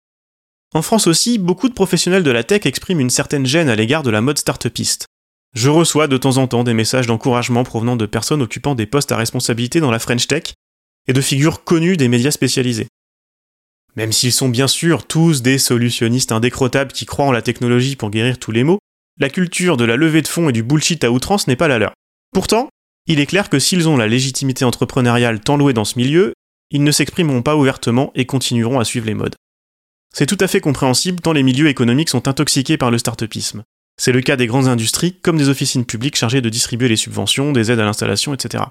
En 0.74 0.82
France 0.82 1.06
aussi, 1.06 1.38
beaucoup 1.38 1.69
de 1.69 1.76
professionnels 1.76 2.24
de 2.24 2.32
la 2.32 2.43
tech 2.43 2.65
expriment 2.65 3.00
une 3.00 3.12
certaine 3.12 3.46
gêne 3.46 3.69
à 3.69 3.76
l'égard 3.76 4.02
de 4.02 4.10
la 4.10 4.22
mode 4.22 4.39
start-upiste. 4.39 5.06
Je 5.56 5.70
reçois 5.70 6.08
de 6.08 6.18
temps 6.18 6.36
en 6.36 6.48
temps 6.48 6.65
des 6.65 6.74
messages 6.74 7.08
d'encouragement 7.08 7.63
provenant 7.63 7.96
de 7.96 8.06
personnes 8.06 8.41
occupant 8.41 8.76
des 8.76 8.86
postes 8.86 9.13
à 9.13 9.18
responsabilité 9.18 9.80
dans 9.80 9.89
la 9.89 10.00
French 10.00 10.28
Tech 10.28 10.54
et 11.08 11.13
de 11.13 11.22
figures 11.22 11.63
connues 11.63 11.96
des 11.96 12.10
médias 12.10 12.32
spécialisés. 12.32 12.88
Même 13.96 14.12
s'ils 14.12 14.34
sont 14.34 14.50
bien 14.50 14.68
sûr 14.68 15.08
tous 15.08 15.41
des 15.41 15.58
solutionnistes 15.58 16.34
indécrottables 16.34 16.91
qui 16.91 17.06
croient 17.06 17.28
en 17.28 17.32
la 17.32 17.41
technologie 17.41 17.96
pour 17.96 18.10
guérir 18.10 18.38
tous 18.38 18.52
les 18.52 18.65
maux, 18.65 18.80
la 19.18 19.30
culture 19.30 19.78
de 19.78 19.86
la 19.86 19.96
levée 19.96 20.22
de 20.22 20.28
fonds 20.28 20.50
et 20.50 20.52
du 20.52 20.62
bullshit 20.62 21.06
à 21.06 21.12
outrance 21.12 21.48
n'est 21.48 21.56
pas 21.56 21.70
la 21.70 21.80
leur. 21.80 21.94
Pourtant, 22.34 22.68
il 23.08 23.22
est 23.22 23.26
clair 23.26 23.50
que 23.50 23.60
s'ils 23.60 23.88
ont 23.88 23.96
la 23.96 24.08
légitimité 24.08 24.65
entrepreneuriale 24.65 25.39
tant 25.39 25.56
louée 25.56 25.72
dans 25.72 25.86
ce 25.86 25.98
milieu, 25.98 26.34
ils 26.70 26.84
ne 26.84 26.91
s'exprimeront 26.91 27.44
pas 27.44 27.56
ouvertement 27.56 28.12
et 28.13 28.26
continueront 28.26 28.82
à 28.82 28.84
suivre 28.84 29.06
les 29.06 29.13
modes. 29.13 29.36
C'est 30.13 30.26
tout 30.26 30.38
à 30.41 30.48
fait 30.50 30.60
compréhensible 30.60 31.22
tant 31.22 31.32
les 31.32 31.44
milieux 31.44 31.70
économiques 31.70 32.10
sont 32.10 32.28
intoxiqués 32.28 32.78
par 32.78 32.91
le 32.91 32.98
start-upisme. 32.98 33.63
C'est 33.97 34.12
le 34.12 34.21
cas 34.21 34.36
des 34.36 34.47
grandes 34.47 34.67
industries 34.67 35.13
comme 35.21 35.38
des 35.38 35.49
officines 35.49 35.86
publiques 35.86 36.17
chargées 36.17 36.41
de 36.41 36.49
distribuer 36.49 36.89
les 36.89 36.95
subventions, 36.95 37.51
des 37.51 37.71
aides 37.71 37.79
à 37.79 37.86
l'installation, 37.86 38.34
etc. 38.34 38.63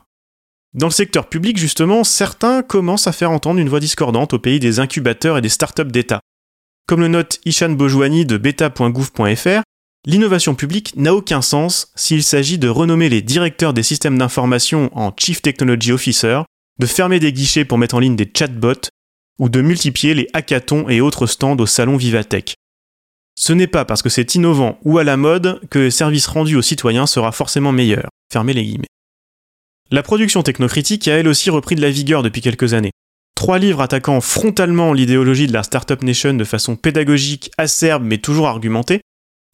Dans 0.74 0.88
le 0.88 0.92
secteur 0.92 1.28
public, 1.28 1.56
justement, 1.56 2.02
certains 2.02 2.62
commencent 2.62 3.06
à 3.06 3.12
faire 3.12 3.30
entendre 3.30 3.60
une 3.60 3.68
voix 3.68 3.80
discordante 3.80 4.34
au 4.34 4.38
pays 4.38 4.58
des 4.58 4.80
incubateurs 4.80 5.38
et 5.38 5.40
des 5.40 5.48
startups 5.48 5.84
d'État. 5.84 6.20
Comme 6.86 7.00
le 7.00 7.08
note 7.08 7.38
Ishan 7.44 7.70
Bojouani 7.70 8.26
de 8.26 8.36
beta.gouv.fr, 8.36 9.62
l'innovation 10.04 10.54
publique 10.54 10.94
n'a 10.96 11.14
aucun 11.14 11.42
sens 11.42 11.92
s'il 11.94 12.22
s'agit 12.22 12.58
de 12.58 12.68
renommer 12.68 13.08
les 13.08 13.22
directeurs 13.22 13.72
des 13.72 13.84
systèmes 13.84 14.18
d'information 14.18 14.90
en 14.98 15.12
Chief 15.16 15.40
Technology 15.40 15.92
Officer, 15.92 16.40
de 16.78 16.86
fermer 16.86 17.20
des 17.20 17.32
guichets 17.32 17.64
pour 17.64 17.78
mettre 17.78 17.94
en 17.94 18.00
ligne 18.00 18.16
des 18.16 18.30
chatbots, 18.36 18.90
ou 19.38 19.48
de 19.48 19.62
multiplier 19.62 20.14
les 20.14 20.28
hackathons 20.32 20.88
et 20.88 21.00
autres 21.00 21.26
stands 21.26 21.56
au 21.56 21.66
salon 21.66 21.96
Vivatech. 21.96 22.54
Ce 23.36 23.52
n'est 23.52 23.66
pas 23.66 23.84
parce 23.84 24.02
que 24.02 24.08
c'est 24.08 24.34
innovant 24.34 24.78
ou 24.84 24.98
à 24.98 25.04
la 25.04 25.16
mode 25.16 25.60
que 25.70 25.78
le 25.78 25.90
service 25.90 26.26
rendu 26.26 26.56
aux 26.56 26.62
citoyens 26.62 27.06
sera 27.06 27.32
forcément 27.32 27.72
meilleur. 27.72 28.08
Fermez 28.32 28.52
les 28.52 28.64
guillemets. 28.64 28.86
La 29.90 30.02
production 30.02 30.42
technocritique 30.42 31.08
a 31.08 31.16
elle 31.16 31.28
aussi 31.28 31.50
repris 31.50 31.74
de 31.74 31.80
la 31.80 31.90
vigueur 31.90 32.22
depuis 32.22 32.40
quelques 32.40 32.74
années. 32.74 32.92
Trois 33.34 33.58
livres 33.58 33.82
attaquant 33.82 34.20
frontalement 34.20 34.92
l'idéologie 34.92 35.46
de 35.46 35.52
la 35.52 35.62
Startup 35.62 36.00
Nation 36.02 36.34
de 36.34 36.44
façon 36.44 36.76
pédagogique, 36.76 37.50
acerbe 37.58 38.04
mais 38.04 38.18
toujours 38.18 38.48
argumentée 38.48 39.00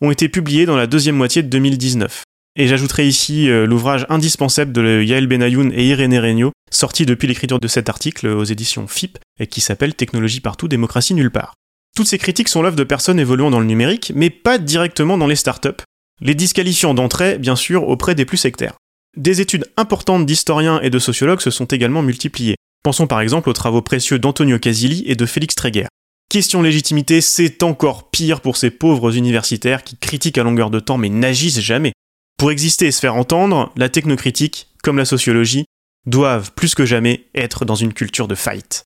ont 0.02 0.10
été 0.10 0.28
publiés 0.28 0.66
dans 0.66 0.76
la 0.76 0.86
deuxième 0.86 1.16
moitié 1.16 1.42
de 1.42 1.48
2019. 1.48 2.22
Et 2.56 2.66
j'ajouterai 2.66 3.06
ici 3.06 3.48
euh, 3.48 3.66
l'ouvrage 3.66 4.06
indispensable 4.08 4.72
de 4.72 5.02
Yael 5.02 5.26
Benayoun 5.26 5.72
et 5.74 5.86
Irénée 5.86 6.18
Regnault, 6.18 6.52
sorti 6.70 7.06
depuis 7.06 7.28
l'écriture 7.28 7.60
de 7.60 7.68
cet 7.68 7.88
article 7.88 8.26
aux 8.28 8.44
éditions 8.44 8.86
FIP, 8.86 9.18
et 9.38 9.46
qui 9.46 9.60
s'appelle 9.60 9.94
Technologie 9.94 10.40
partout, 10.40 10.68
démocratie 10.68 11.14
nulle 11.14 11.30
part. 11.30 11.54
Toutes 12.00 12.08
ces 12.08 12.16
critiques 12.16 12.48
sont 12.48 12.62
l'œuvre 12.62 12.76
de 12.76 12.84
personnes 12.84 13.20
évoluant 13.20 13.50
dans 13.50 13.60
le 13.60 13.66
numérique, 13.66 14.10
mais 14.14 14.30
pas 14.30 14.56
directement 14.56 15.18
dans 15.18 15.26
les 15.26 15.36
startups, 15.36 15.82
les 16.22 16.34
disqualifiant 16.34 16.94
d'entrée, 16.94 17.36
bien 17.36 17.56
sûr, 17.56 17.86
auprès 17.86 18.14
des 18.14 18.24
plus 18.24 18.38
sectaires. 18.38 18.72
Des 19.18 19.42
études 19.42 19.70
importantes 19.76 20.24
d'historiens 20.24 20.80
et 20.80 20.88
de 20.88 20.98
sociologues 20.98 21.42
se 21.42 21.50
sont 21.50 21.66
également 21.66 22.00
multipliées. 22.00 22.56
Pensons 22.82 23.06
par 23.06 23.20
exemple 23.20 23.50
aux 23.50 23.52
travaux 23.52 23.82
précieux 23.82 24.18
d'Antonio 24.18 24.58
Casilli 24.58 25.04
et 25.08 25.14
de 25.14 25.26
Félix 25.26 25.54
Tréguer. 25.54 25.88
Question 26.30 26.62
légitimité, 26.62 27.20
c'est 27.20 27.62
encore 27.62 28.10
pire 28.10 28.40
pour 28.40 28.56
ces 28.56 28.70
pauvres 28.70 29.14
universitaires 29.14 29.84
qui 29.84 29.98
critiquent 29.98 30.38
à 30.38 30.42
longueur 30.42 30.70
de 30.70 30.80
temps 30.80 30.96
mais 30.96 31.10
n'agissent 31.10 31.60
jamais. 31.60 31.92
Pour 32.38 32.50
exister 32.50 32.86
et 32.86 32.92
se 32.92 33.00
faire 33.00 33.16
entendre, 33.16 33.72
la 33.76 33.90
technocritique, 33.90 34.68
comme 34.82 34.96
la 34.96 35.04
sociologie, 35.04 35.66
doivent 36.06 36.52
plus 36.54 36.74
que 36.74 36.86
jamais 36.86 37.26
être 37.34 37.66
dans 37.66 37.74
une 37.74 37.92
culture 37.92 38.26
de 38.26 38.34
fight. 38.34 38.84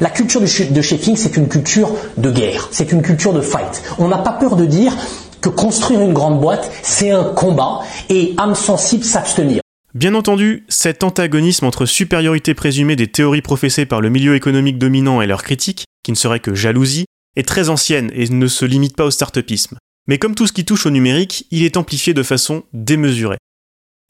La 0.00 0.10
culture 0.10 0.40
de 0.40 0.46
shaping, 0.82 1.14
c'est 1.14 1.36
une 1.36 1.48
culture 1.48 1.88
de 2.16 2.28
guerre, 2.28 2.66
c'est 2.72 2.90
une 2.90 3.00
culture 3.00 3.32
de 3.32 3.40
fight. 3.40 3.80
On 4.00 4.08
n'a 4.08 4.18
pas 4.18 4.32
peur 4.32 4.56
de 4.56 4.66
dire 4.66 4.92
que 5.40 5.48
construire 5.48 6.00
une 6.00 6.12
grande 6.12 6.40
boîte, 6.40 6.68
c'est 6.82 7.12
un 7.12 7.22
combat 7.22 7.78
et 8.08 8.34
âme 8.36 8.56
sensible 8.56 9.04
s'abstenir. 9.04 9.60
Bien 9.94 10.16
entendu, 10.16 10.64
cet 10.68 11.04
antagonisme 11.04 11.64
entre 11.64 11.86
supériorité 11.86 12.54
présumée 12.54 12.96
des 12.96 13.06
théories 13.06 13.40
professées 13.40 13.86
par 13.86 14.00
le 14.00 14.10
milieu 14.10 14.34
économique 14.34 14.78
dominant 14.78 15.22
et 15.22 15.28
leurs 15.28 15.44
critiques, 15.44 15.84
qui 16.02 16.10
ne 16.10 16.16
serait 16.16 16.40
que 16.40 16.56
jalousie, 16.56 17.04
est 17.36 17.46
très 17.46 17.68
ancienne 17.68 18.10
et 18.14 18.28
ne 18.28 18.46
se 18.48 18.64
limite 18.64 18.96
pas 18.96 19.04
au 19.04 19.12
start-upisme. 19.12 19.78
Mais 20.08 20.18
comme 20.18 20.34
tout 20.34 20.48
ce 20.48 20.52
qui 20.52 20.64
touche 20.64 20.86
au 20.86 20.90
numérique, 20.90 21.46
il 21.52 21.62
est 21.62 21.76
amplifié 21.76 22.14
de 22.14 22.24
façon 22.24 22.64
démesurée. 22.72 23.38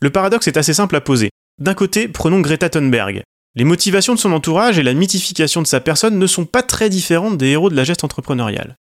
Le 0.00 0.08
paradoxe 0.08 0.48
est 0.48 0.56
assez 0.56 0.72
simple 0.72 0.96
à 0.96 1.02
poser. 1.02 1.28
D'un 1.60 1.74
côté, 1.74 2.08
prenons 2.08 2.40
Greta 2.40 2.70
Thunberg, 2.70 3.22
les 3.56 3.64
motivations 3.64 4.14
de 4.14 4.18
son 4.18 4.32
entourage 4.32 4.78
et 4.78 4.82
la 4.82 4.94
mythification 4.94 5.62
de 5.62 5.66
sa 5.66 5.80
personne 5.80 6.18
ne 6.18 6.26
sont 6.26 6.44
pas 6.44 6.62
très 6.62 6.90
différentes 6.90 7.38
des 7.38 7.48
héros 7.48 7.70
de 7.70 7.76
la 7.76 7.84
geste 7.84 8.02
entrepreneuriale. 8.02 8.76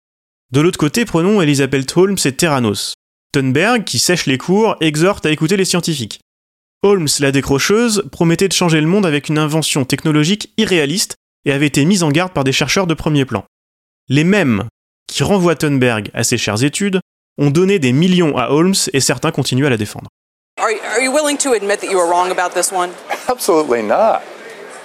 De 0.53 0.61
l'autre 0.61 0.79
côté, 0.79 1.05
prenons 1.05 1.41
Elizabeth 1.41 1.97
Holmes 1.97 2.19
et 2.25 2.33
Terranos. 2.33 2.95
Thunberg, 3.33 3.85
qui 3.85 3.99
sèche 3.99 4.27
les 4.27 4.39
cours, 4.39 4.77
exhorte 4.81 5.27
à 5.27 5.31
écouter 5.31 5.57
les 5.57 5.65
scientifiques. 5.65 6.21
Holmes, 6.83 7.09
la 7.21 7.33
décrocheuse, 7.33 8.05
promettait 8.13 8.49
de 8.49 8.53
changer 8.53 8.81
le 8.81 8.87
monde 8.87 9.07
avec 9.07 9.29
une 9.29 9.39
invention 9.39 9.85
technologique 9.85 10.53
irréaliste 10.59 11.17
et 11.45 11.53
avait 11.53 11.67
été 11.67 11.85
mise 11.85 12.03
en 12.03 12.11
garde 12.11 12.33
par 12.33 12.45
des 12.45 12.53
chercheurs 12.53 12.87
de 12.87 12.95
premier 12.95 13.25
plan. 13.25 13.45
Les 14.09 14.25
mêmes 14.25 14.65
qui 15.07 15.23
renvoient 15.23 15.57
Thunberg 15.57 16.11
à 16.15 16.25
ses 16.25 16.39
chères 16.39 16.63
études 16.63 17.01
ont 17.39 17.51
donné 17.51 17.79
des 17.79 17.93
millions 17.93 18.37
à 18.37 18.49
Holmes 18.49 18.75
et 18.93 19.01
certains 19.01 19.31
continuent 19.31 19.67
à 19.67 19.71
la 19.71 19.77
défendre. 19.77 20.09
Are, 20.59 20.69
are 20.95 21.01
you 21.01 21.13
willing 21.13 21.39
to 21.39 21.53
admit 21.53 21.79
that 21.81 21.91
you 21.91 21.99
were 21.99 22.09
wrong 22.09 22.31
about 22.31 22.55
this 22.55 22.73
one? 22.73 22.91
Absolutely 23.29 23.83
not. 23.83 24.23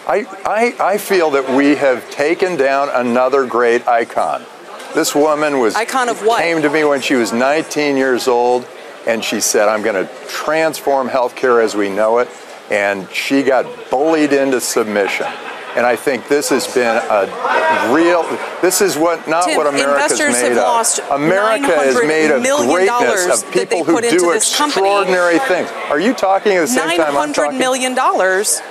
I, 0.08 0.26
I, 0.46 0.94
I 0.94 0.98
feel 0.98 1.32
that 1.32 1.56
we 1.56 1.76
have 1.76 2.10
taken 2.12 2.58
down 2.58 2.90
another 2.94 3.46
great 3.46 3.88
icon. 3.88 4.46
This 4.94 5.16
woman 5.16 5.60
was 5.60 5.76
icon 5.76 6.10
of 6.10 6.24
what? 6.26 6.42
came 6.42 6.62
to 6.62 6.70
me 6.70 6.84
when 6.84 7.02
she 7.02 7.16
was 7.16 7.32
19 7.34 7.98
years 7.98 8.28
old, 8.28 8.68
and 9.08 9.24
she 9.24 9.40
said, 9.40 9.68
"I'm 9.70 9.82
going 9.82 10.06
to 10.06 10.12
transform 10.28 11.10
healthcare 11.10 11.64
as 11.64 11.74
we 11.76 11.90
know 11.90 12.20
it," 12.20 12.30
and 12.70 13.10
she 13.12 13.44
got 13.44 13.66
bullied 13.90 14.34
into 14.34 14.60
submission. 14.62 15.28
And 15.76 15.88
I 15.88 15.96
think 15.96 16.28
this 16.28 16.50
has 16.50 16.72
been 16.72 16.98
a 17.10 17.92
real. 17.92 18.22
This 18.62 18.80
is 18.82 18.96
what 18.96 19.28
not 19.28 19.46
Tim, 19.46 19.58
what 19.58 19.66
America's 19.66 20.20
investors 20.20 20.34
made 20.34 20.50
have 20.50 20.58
of. 20.58 20.64
lost 20.64 21.00
America 21.10 21.82
is 21.82 21.96
$900 21.96 22.08
made 22.08 22.30
of 22.30 22.44
greatness 22.44 23.44
of 23.44 23.52
people 23.52 23.84
who 23.84 24.00
do 24.00 24.20
this 24.32 24.56
company. 24.56 24.86
extraordinary 24.86 25.40
things. 25.40 25.72
Are 25.90 26.00
you 26.00 26.14
talking 26.14 26.52
at 26.58 26.62
the 26.62 26.68
same 26.68 26.88
Nine 26.88 26.98
time 26.98 27.08
I'm 27.08 27.16
hundred 27.16 27.46
talking? 27.46 27.58
million 27.58 27.96
dollars 27.96 28.62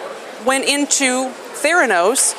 went 0.44 0.64
into 0.64 1.31
Theranos. 1.62 2.35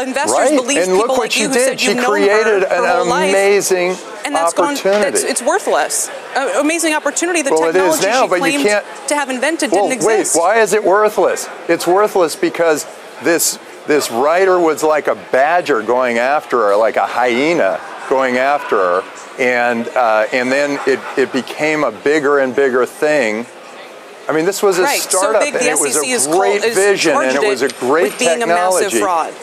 Investors 0.00 0.32
Right, 0.32 0.56
believe 0.56 0.78
and 0.78 0.86
people 0.86 0.96
look 1.00 1.08
what 1.08 1.18
like 1.18 1.32
she 1.32 1.42
you 1.42 1.48
who 1.48 1.54
did. 1.54 1.64
said 1.78 1.80
She 1.80 1.94
created 1.94 2.62
her, 2.62 2.68
her 2.68 2.84
an 2.86 2.96
whole 2.96 3.06
life, 3.06 3.28
amazing 3.28 3.90
and 4.24 4.34
that's 4.34 4.54
gone. 4.54 4.72
opportunity. 4.72 5.02
That's, 5.10 5.22
it's 5.22 5.42
worthless. 5.42 6.08
Uh, 6.34 6.54
amazing 6.60 6.94
opportunity. 6.94 7.42
The 7.42 7.50
Well, 7.50 7.64
it 7.64 7.76
is 7.76 7.98
technology 8.00 8.06
now, 8.06 8.22
she 8.22 8.28
but 8.28 8.34
you 8.36 8.40
claimed 8.40 8.64
can't- 8.64 9.08
to 9.08 9.14
have 9.16 9.28
invented 9.28 9.70
well, 9.70 9.82
didn't 9.90 9.96
exist. 10.02 10.34
wait, 10.34 10.40
why 10.40 10.60
is 10.60 10.72
it 10.72 10.82
worthless? 10.82 11.46
It's 11.68 11.86
worthless 11.86 12.36
because 12.36 12.86
this 13.22 13.58
this 13.86 14.10
writer 14.10 14.58
was 14.58 14.82
like 14.82 15.08
a 15.08 15.14
badger 15.30 15.82
going 15.82 16.16
after 16.18 16.68
her, 16.68 16.76
like 16.76 16.96
a 16.96 17.06
hyena 17.06 17.78
going 18.08 18.38
after 18.38 18.76
her, 18.76 19.02
and 19.38 19.86
uh, 19.88 20.24
and 20.32 20.50
then 20.50 20.80
it, 20.86 21.00
it 21.18 21.32
became 21.34 21.84
a 21.84 21.92
bigger 21.92 22.38
and 22.38 22.56
bigger 22.56 22.86
thing. 22.86 23.44
I 24.28 24.32
mean, 24.32 24.44
this 24.44 24.62
was 24.62 24.78
a 24.78 24.82
right. 24.82 25.00
so 25.00 25.18
startup, 25.18 25.42
big, 25.42 25.54
and 25.54 25.62
the 25.64 25.70
it 25.70 25.78
was 25.80 25.96
a 25.96 26.30
great 26.30 26.60
called, 26.60 26.70
is 26.70 26.74
vision, 26.76 27.12
and 27.16 27.36
it 27.36 27.48
was 27.48 27.62
a 27.62 27.68
great 27.68 28.04
with 28.04 28.18
being 28.18 28.38
technology. 28.38 28.84
a 28.84 28.88
massive 28.88 29.00
fraud. 29.00 29.34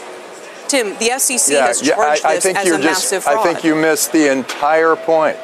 Tim, 0.69 0.89
the 0.99 1.19
SEC 1.19 1.53
yeah, 1.53 1.67
has 1.67 1.81
yeah, 1.81 1.95
charged 1.95 2.25
I, 2.25 2.29
I 2.29 2.35
this 2.35 2.43
think 2.43 2.57
as 2.57 2.67
you're 2.67 2.77
a 2.77 2.81
just. 2.81 3.11
massive 3.11 3.23
fraud. 3.23 3.37
I 3.37 3.43
think 3.43 3.63
you 3.63 3.75
missed 3.75 4.11
the 4.11 4.31
entire 4.31 4.95
point. 4.95 5.37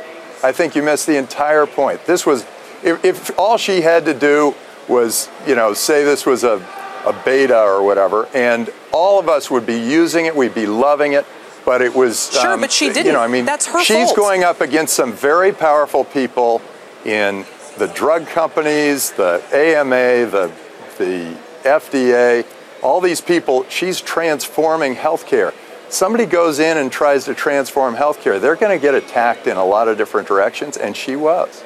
I 0.43 0.51
think 0.51 0.75
you 0.75 0.83
missed 0.83 1.07
the 1.07 1.17
entire 1.17 1.65
point. 1.65 2.05
This 2.05 2.25
was, 2.25 2.43
if, 2.83 3.03
if 3.03 3.37
all 3.37 3.57
she 3.57 3.81
had 3.81 4.05
to 4.05 4.13
do 4.13 4.53
was, 4.87 5.29
you 5.47 5.55
know, 5.55 5.73
say 5.73 6.03
this 6.03 6.25
was 6.25 6.43
a, 6.43 6.63
a 7.05 7.21
beta 7.25 7.59
or 7.59 7.83
whatever, 7.83 8.27
and 8.33 8.69
all 8.91 9.19
of 9.19 9.27
us 9.27 9.49
would 9.49 9.65
be 9.65 9.79
using 9.79 10.27
it, 10.27 10.35
we'd 10.35 10.53
be 10.53 10.67
loving 10.67 11.13
it, 11.13 11.25
but 11.65 11.81
it 11.81 11.93
was. 11.95 12.31
Sure, 12.31 12.53
um, 12.53 12.61
but 12.61 12.71
she 12.71 12.87
didn't. 12.89 13.07
You 13.07 13.13
know, 13.13 13.21
I 13.21 13.27
mean, 13.27 13.45
That's 13.45 13.65
her 13.65 13.83
she's 13.83 14.05
fault. 14.05 14.15
going 14.15 14.43
up 14.43 14.61
against 14.61 14.93
some 14.93 15.11
very 15.11 15.51
powerful 15.51 16.05
people 16.05 16.61
in 17.03 17.45
the 17.77 17.87
drug 17.87 18.27
companies, 18.27 19.11
the 19.11 19.41
AMA, 19.53 20.29
the 20.31 20.51
the 20.97 21.35
FDA, 21.63 22.45
all 22.81 23.01
these 23.01 23.21
people. 23.21 23.65
She's 23.69 24.01
transforming 24.01 24.95
healthcare. 24.95 25.53
Somebody 25.89 26.25
goes 26.25 26.59
in 26.59 26.77
and 26.77 26.91
tries 26.91 27.25
to 27.25 27.33
transform 27.33 27.95
healthcare, 27.95 28.39
they're 28.39 28.55
going 28.55 28.77
to 28.77 28.81
get 28.81 28.95
attacked 28.95 29.47
in 29.47 29.57
a 29.57 29.63
lot 29.63 29.87
of 29.87 29.97
different 29.97 30.27
directions, 30.27 30.77
and 30.77 30.95
she 30.95 31.15
was. 31.15 31.63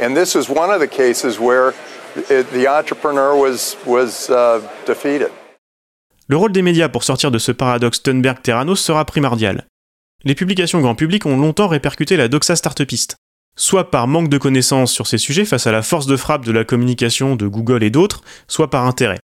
And 0.00 0.16
this 0.16 0.34
is 0.34 0.48
one 0.48 0.70
of 0.70 0.80
the 0.80 0.88
cases 0.88 1.38
where 1.38 1.72
it, 2.28 2.50
the 2.50 2.66
entrepreneur 2.66 3.36
was 3.36 3.76
was 3.86 4.28
uh, 4.30 4.60
defeated. 4.86 5.30
Le 6.26 6.36
rôle 6.36 6.52
des 6.52 6.62
médias 6.62 6.88
pour 6.88 7.04
sortir 7.04 7.30
de 7.30 7.38
ce 7.38 7.52
paradoxe 7.52 8.02
Thunberg-Terranos 8.02 8.80
sera 8.80 9.04
primordial. 9.04 9.66
Les 10.24 10.34
publications 10.34 10.80
grand 10.80 10.94
public 10.94 11.26
ont 11.26 11.36
longtemps 11.36 11.68
répercuté 11.68 12.16
la 12.16 12.28
doxa 12.28 12.56
startupiste, 12.56 13.16
soit 13.56 13.90
par 13.90 14.06
manque 14.06 14.28
de 14.28 14.38
connaissances 14.38 14.92
sur 14.92 15.06
ces 15.06 15.18
sujets 15.18 15.44
face 15.44 15.66
à 15.66 15.72
la 15.72 15.82
force 15.82 16.06
de 16.06 16.16
frappe 16.16 16.44
de 16.44 16.52
la 16.52 16.64
communication 16.64 17.36
de 17.36 17.46
Google 17.46 17.82
et 17.82 17.90
d'autres, 17.90 18.22
soit 18.48 18.70
par 18.70 18.86
intérêt. 18.86 19.18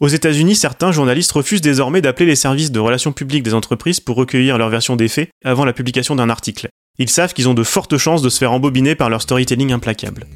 Aux 0.00 0.08
États-Unis, 0.08 0.56
certains 0.56 0.92
journalistes 0.92 1.32
refusent 1.32 1.60
désormais 1.60 2.00
d'appeler 2.00 2.26
les 2.26 2.36
services 2.36 2.72
de 2.72 2.80
relations 2.80 3.12
publiques 3.12 3.42
des 3.42 3.54
entreprises 3.54 4.00
pour 4.00 4.16
recueillir 4.16 4.58
leur 4.58 4.68
version 4.68 4.96
des 4.96 5.08
faits 5.08 5.30
avant 5.44 5.64
la 5.64 5.72
publication 5.72 6.16
d'un 6.16 6.30
article. 6.30 6.68
Ils 6.98 7.10
savent 7.10 7.32
qu'ils 7.32 7.48
ont 7.48 7.54
de 7.54 7.62
fortes 7.62 7.96
chances 7.96 8.22
de 8.22 8.28
se 8.28 8.38
faire 8.38 8.52
embobiner 8.52 8.94
par 8.94 9.10
leur 9.10 9.22
storytelling 9.22 9.72
implacable. 9.72 10.26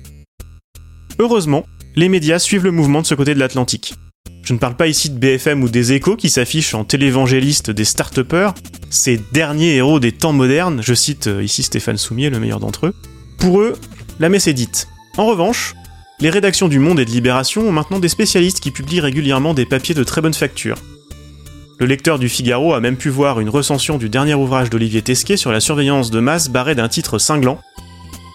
Heureusement, 1.18 1.66
les 1.96 2.08
médias 2.08 2.38
suivent 2.38 2.64
le 2.64 2.70
mouvement 2.70 3.02
de 3.02 3.06
ce 3.06 3.14
côté 3.14 3.34
de 3.34 3.40
l'Atlantique. 3.40 3.94
Je 4.42 4.54
ne 4.54 4.58
parle 4.58 4.76
pas 4.76 4.86
ici 4.86 5.10
de 5.10 5.18
BFM 5.18 5.62
ou 5.62 5.68
des 5.68 5.92
échos 5.92 6.16
qui 6.16 6.30
s'affichent 6.30 6.74
en 6.74 6.84
télévangélistes 6.84 7.70
des 7.70 7.84
start 7.84 8.18
ces 8.90 9.20
derniers 9.32 9.76
héros 9.76 10.00
des 10.00 10.12
temps 10.12 10.32
modernes, 10.32 10.80
je 10.82 10.94
cite 10.94 11.26
euh, 11.26 11.42
ici 11.42 11.62
Stéphane 11.62 11.98
Soumier, 11.98 12.30
le 12.30 12.40
meilleur 12.40 12.60
d'entre 12.60 12.86
eux. 12.86 12.94
Pour 13.38 13.60
eux, 13.60 13.74
la 14.20 14.28
messe 14.28 14.48
est 14.48 14.52
dite. 14.52 14.88
En 15.16 15.26
revanche, 15.26 15.74
les 16.20 16.30
rédactions 16.30 16.68
du 16.68 16.80
Monde 16.80 16.98
et 16.98 17.04
de 17.04 17.10
Libération 17.10 17.62
ont 17.62 17.72
maintenant 17.72 18.00
des 18.00 18.08
spécialistes 18.08 18.60
qui 18.60 18.72
publient 18.72 19.00
régulièrement 19.00 19.54
des 19.54 19.64
papiers 19.64 19.94
de 19.94 20.02
très 20.02 20.20
bonne 20.20 20.34
facture. 20.34 20.76
Le 21.78 21.86
lecteur 21.86 22.18
du 22.18 22.28
Figaro 22.28 22.74
a 22.74 22.80
même 22.80 22.96
pu 22.96 23.08
voir 23.08 23.38
une 23.38 23.48
recension 23.48 23.98
du 23.98 24.08
dernier 24.08 24.34
ouvrage 24.34 24.68
d'Olivier 24.68 25.02
Tesquet 25.02 25.36
sur 25.36 25.52
la 25.52 25.60
surveillance 25.60 26.10
de 26.10 26.18
masse 26.18 26.48
barré 26.48 26.74
d'un 26.74 26.88
titre 26.88 27.18
cinglant. 27.18 27.60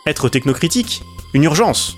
Être 0.08 0.30
technocritique 0.30 1.02
Une 1.34 1.44
urgence 1.44 1.98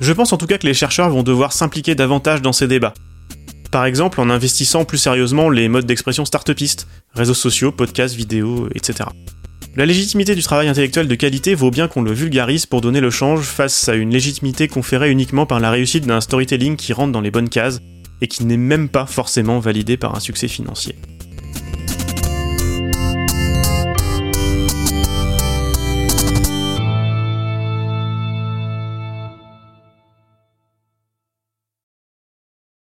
Je 0.00 0.12
pense 0.12 0.34
en 0.34 0.36
tout 0.36 0.46
cas 0.46 0.58
que 0.58 0.66
les 0.66 0.74
chercheurs 0.74 1.08
vont 1.08 1.22
devoir 1.22 1.54
s'impliquer 1.54 1.94
davantage 1.94 2.42
dans 2.42 2.52
ces 2.52 2.68
débats. 2.68 2.92
Par 3.70 3.86
exemple 3.86 4.20
en 4.20 4.28
investissant 4.28 4.84
plus 4.84 4.98
sérieusement 4.98 5.48
les 5.48 5.68
modes 5.68 5.86
d'expression 5.86 6.26
startupistes, 6.26 6.86
réseaux 7.14 7.32
sociaux, 7.32 7.72
podcasts, 7.72 8.14
vidéos, 8.14 8.68
etc. 8.74 9.08
La 9.78 9.86
légitimité 9.86 10.34
du 10.34 10.42
travail 10.42 10.66
intellectuel 10.66 11.06
de 11.06 11.14
qualité 11.14 11.54
vaut 11.54 11.70
bien 11.70 11.86
qu'on 11.86 12.02
le 12.02 12.10
vulgarise 12.10 12.66
pour 12.66 12.80
donner 12.80 12.98
le 12.98 13.10
change 13.10 13.44
face 13.44 13.88
à 13.88 13.94
une 13.94 14.10
légitimité 14.10 14.66
conférée 14.66 15.08
uniquement 15.08 15.46
par 15.46 15.60
la 15.60 15.70
réussite 15.70 16.04
d'un 16.04 16.20
storytelling 16.20 16.74
qui 16.74 16.92
rentre 16.92 17.12
dans 17.12 17.20
les 17.20 17.30
bonnes 17.30 17.48
cases 17.48 17.78
et 18.20 18.26
qui 18.26 18.44
n'est 18.44 18.56
même 18.56 18.88
pas 18.88 19.06
forcément 19.06 19.60
validé 19.60 19.96
par 19.96 20.16
un 20.16 20.18
succès 20.18 20.48
financier. 20.48 20.96